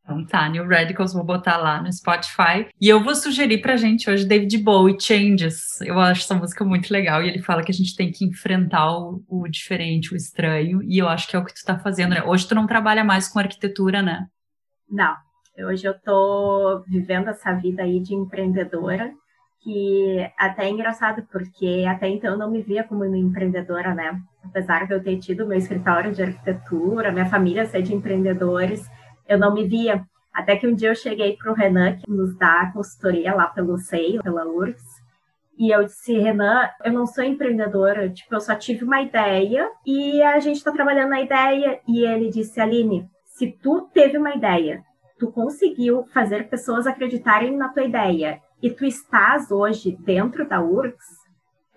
Então 0.05 0.23
tá, 0.23 0.47
New 0.47 0.67
Radicals, 0.67 1.13
vou 1.13 1.23
botar 1.23 1.57
lá 1.57 1.81
no 1.81 1.91
Spotify. 1.91 2.69
E 2.79 2.87
eu 2.87 3.03
vou 3.03 3.15
sugerir 3.15 3.57
pra 3.57 3.75
gente 3.75 4.07
hoje 4.07 4.23
David 4.23 4.55
Bowie, 4.59 4.99
Changes. 5.01 5.81
Eu 5.81 5.99
acho 5.99 6.21
essa 6.21 6.35
música 6.35 6.63
muito 6.63 6.91
legal 6.93 7.23
e 7.23 7.27
ele 7.27 7.41
fala 7.41 7.63
que 7.63 7.71
a 7.71 7.73
gente 7.73 7.95
tem 7.95 8.11
que 8.11 8.23
enfrentar 8.23 8.95
o, 8.95 9.23
o 9.27 9.47
diferente, 9.47 10.13
o 10.13 10.15
estranho. 10.15 10.83
E 10.83 10.99
eu 10.99 11.09
acho 11.09 11.27
que 11.27 11.35
é 11.35 11.39
o 11.39 11.43
que 11.43 11.55
tu 11.55 11.65
tá 11.65 11.79
fazendo, 11.79 12.11
né? 12.11 12.23
Hoje 12.23 12.47
tu 12.47 12.53
não 12.53 12.67
trabalha 12.67 13.03
mais 13.03 13.27
com 13.27 13.39
arquitetura, 13.39 14.03
né? 14.03 14.27
Não. 14.87 15.15
Hoje 15.57 15.87
eu 15.87 15.99
tô 15.99 16.83
vivendo 16.87 17.29
essa 17.29 17.53
vida 17.53 17.81
aí 17.81 17.99
de 17.99 18.13
empreendedora, 18.13 19.11
que 19.63 20.29
até 20.37 20.65
é 20.65 20.69
engraçado, 20.69 21.25
porque 21.31 21.83
até 21.89 22.07
então 22.09 22.33
eu 22.33 22.37
não 22.37 22.51
me 22.51 22.61
via 22.61 22.83
como 22.83 23.03
uma 23.03 23.17
empreendedora, 23.17 23.95
né? 23.95 24.21
Apesar 24.43 24.85
de 24.85 24.93
eu 24.93 25.01
ter 25.01 25.17
tido 25.17 25.47
meu 25.47 25.57
escritório 25.57 26.11
de 26.11 26.21
arquitetura, 26.21 27.11
minha 27.11 27.25
família 27.25 27.65
ser 27.65 27.81
de 27.81 27.95
empreendedores, 27.95 28.87
eu 29.27 29.37
não 29.37 29.53
me 29.53 29.67
via. 29.67 30.03
Até 30.33 30.55
que 30.55 30.67
um 30.67 30.75
dia 30.75 30.89
eu 30.89 30.95
cheguei 30.95 31.37
para 31.37 31.51
o 31.51 31.55
Renan, 31.55 31.97
que 31.97 32.09
nos 32.09 32.35
dá 32.37 32.71
consultoria 32.73 33.33
lá 33.33 33.47
pelo 33.47 33.77
SEI, 33.77 34.19
pela 34.21 34.45
URGS, 34.45 35.05
e 35.57 35.73
eu 35.73 35.85
disse, 35.85 36.17
Renan, 36.17 36.69
eu 36.83 36.91
não 36.91 37.07
sou 37.07 37.23
empreendedora, 37.23 38.09
tipo, 38.09 38.35
eu 38.35 38.41
só 38.41 38.55
tive 38.55 38.83
uma 38.83 39.01
ideia 39.01 39.69
e 39.85 40.21
a 40.21 40.37
gente 40.39 40.57
está 40.57 40.71
trabalhando 40.71 41.11
na 41.11 41.21
ideia. 41.21 41.79
E 41.87 42.05
ele 42.05 42.29
disse, 42.29 42.59
Aline, 42.59 43.07
se 43.23 43.51
tu 43.51 43.89
teve 43.93 44.17
uma 44.17 44.35
ideia, 44.35 44.83
tu 45.17 45.31
conseguiu 45.31 46.03
fazer 46.13 46.49
pessoas 46.49 46.85
acreditarem 46.85 47.55
na 47.55 47.69
tua 47.69 47.83
ideia 47.83 48.41
e 48.61 48.69
tu 48.69 48.83
estás 48.83 49.49
hoje 49.49 49.97
dentro 50.01 50.47
da 50.47 50.61
URGS, 50.61 51.24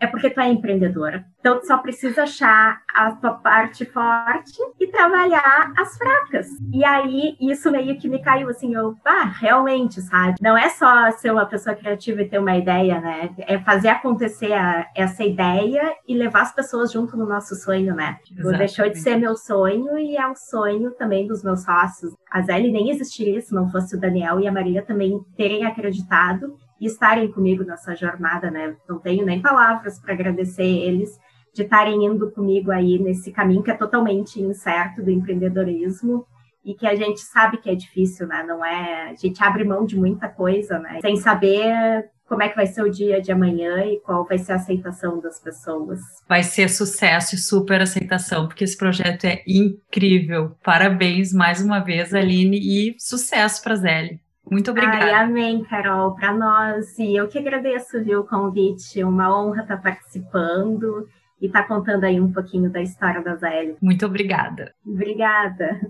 é 0.01 0.07
porque 0.07 0.31
tu 0.31 0.41
é 0.41 0.49
empreendedora. 0.49 1.25
Então, 1.41 1.61
tu 1.61 1.67
só 1.67 1.79
precisa 1.79 2.23
achar 2.25 2.81
a 2.95 3.13
tua 3.13 3.35
parte 3.35 3.85
forte 3.85 4.59
e 4.79 4.87
trabalhar 4.89 5.73
as 5.77 5.97
fracas. 5.97 6.47
E 6.73 6.85
aí, 6.85 7.37
isso 7.41 7.71
meio 7.71 7.99
que 7.99 8.09
me 8.09 8.21
caiu 8.21 8.49
assim, 8.49 8.75
eu, 8.75 8.95
ah, 9.05 9.33
realmente, 9.41 10.01
sabe? 10.01 10.35
Não 10.41 10.57
é 10.57 10.69
só 10.69 11.11
ser 11.13 11.31
uma 11.31 11.47
pessoa 11.47 11.77
criativa 11.77 12.23
e 12.23 12.29
ter 12.29 12.39
uma 12.39 12.57
ideia, 12.57 13.01
né? 13.01 13.31
É 13.39 13.59
fazer 13.59 13.89
acontecer 13.89 14.53
a, 14.53 14.87
essa 14.95 15.25
ideia 15.25 15.95
e 16.07 16.17
levar 16.17 16.43
as 16.43 16.55
pessoas 16.55 16.93
junto 16.93 17.17
no 17.17 17.27
nosso 17.27 17.55
sonho, 17.55 17.95
né? 17.95 18.19
Tipo, 18.25 18.51
deixou 18.51 18.89
de 18.89 18.99
ser 18.99 19.17
meu 19.17 19.37
sonho 19.37 19.99
e 19.99 20.17
é 20.17 20.27
o 20.27 20.35
sonho 20.35 20.91
também 20.93 21.27
dos 21.27 21.43
meus 21.43 21.63
sócios. 21.63 22.15
A 22.31 22.43
Zélia 22.43 22.71
nem 22.71 22.91
existiria 22.91 23.41
se 23.41 23.55
não 23.55 23.71
fosse 23.71 23.97
o 23.97 24.01
Daniel 24.01 24.41
e 24.41 24.49
a 24.49 24.53
Maria 24.53 24.83
também 24.83 25.19
terem 25.37 25.65
acreditado 25.65 26.57
e 26.81 26.87
estarem 26.87 27.31
comigo 27.31 27.65
nessa 27.65 27.95
jornada, 27.95 28.51
né? 28.51 28.77
Não 28.89 28.99
tenho 28.99 29.25
nem 29.25 29.41
palavras 29.41 29.99
para 29.99 30.15
agradecer 30.15 30.65
eles 30.65 31.19
de 31.55 31.63
estarem 31.63 32.05
indo 32.05 32.31
comigo 32.31 32.71
aí 32.71 32.99
nesse 32.99 33.33
caminho 33.33 33.63
que 33.63 33.71
é 33.71 33.75
totalmente 33.75 34.41
incerto 34.41 35.03
do 35.03 35.11
empreendedorismo 35.11 36.27
e 36.65 36.75
que 36.75 36.87
a 36.87 36.95
gente 36.95 37.21
sabe 37.21 37.59
que 37.59 37.71
é 37.71 37.75
difícil, 37.75 38.27
né? 38.27 38.45
Não 38.47 38.65
é, 38.65 39.11
a 39.11 39.15
gente 39.15 39.43
abre 39.43 39.65
mão 39.65 39.85
de 39.85 39.97
muita 39.97 40.29
coisa, 40.29 40.79
né? 40.79 40.99
Sem 41.01 41.17
saber 41.17 42.11
como 42.29 42.43
é 42.43 42.49
que 42.49 42.57
vai 42.57 42.67
ser 42.67 42.83
o 42.83 42.91
dia 42.91 43.23
de 43.23 43.33
amanhã 43.33 43.85
e 43.87 43.99
qual 44.01 44.27
vai 44.27 44.39
ser 44.39 44.53
a 44.53 44.57
aceitação 44.57 45.19
das 45.19 45.41
pessoas. 45.41 45.99
Vai 46.29 46.43
ser 46.43 46.69
sucesso 46.69 47.35
e 47.35 47.39
super 47.39 47.81
aceitação, 47.81 48.47
porque 48.47 48.65
esse 48.65 48.77
projeto 48.77 49.25
é 49.25 49.43
incrível. 49.47 50.55
Parabéns 50.63 51.33
mais 51.33 51.63
uma 51.63 51.81
vez, 51.81 52.13
Aline, 52.13 52.59
e 52.59 52.95
sucesso 52.99 53.63
para 53.63 53.77
Zélia. 53.77 54.21
Muito 54.51 54.71
obrigada. 54.71 55.05
Ai, 55.05 55.15
amém, 55.15 55.63
Carol, 55.65 56.15
para 56.15 56.33
nós. 56.33 56.99
E 56.99 57.17
eu 57.17 57.29
que 57.29 57.39
agradeço, 57.39 58.03
viu, 58.03 58.21
o 58.21 58.27
convite. 58.27 59.03
Uma 59.05 59.37
honra 59.37 59.63
estar 59.63 59.77
participando 59.77 61.09
e 61.41 61.47
estar 61.47 61.65
contando 61.65 62.05
aí 62.05 62.21
um 62.21 62.33
pouquinho 62.33 62.71
da 62.71 62.81
história 62.81 63.23
da 63.23 63.37
Zélia. 63.37 63.77
Muito 63.81 64.05
obrigada. 64.07 64.73
Obrigada. 64.87 65.81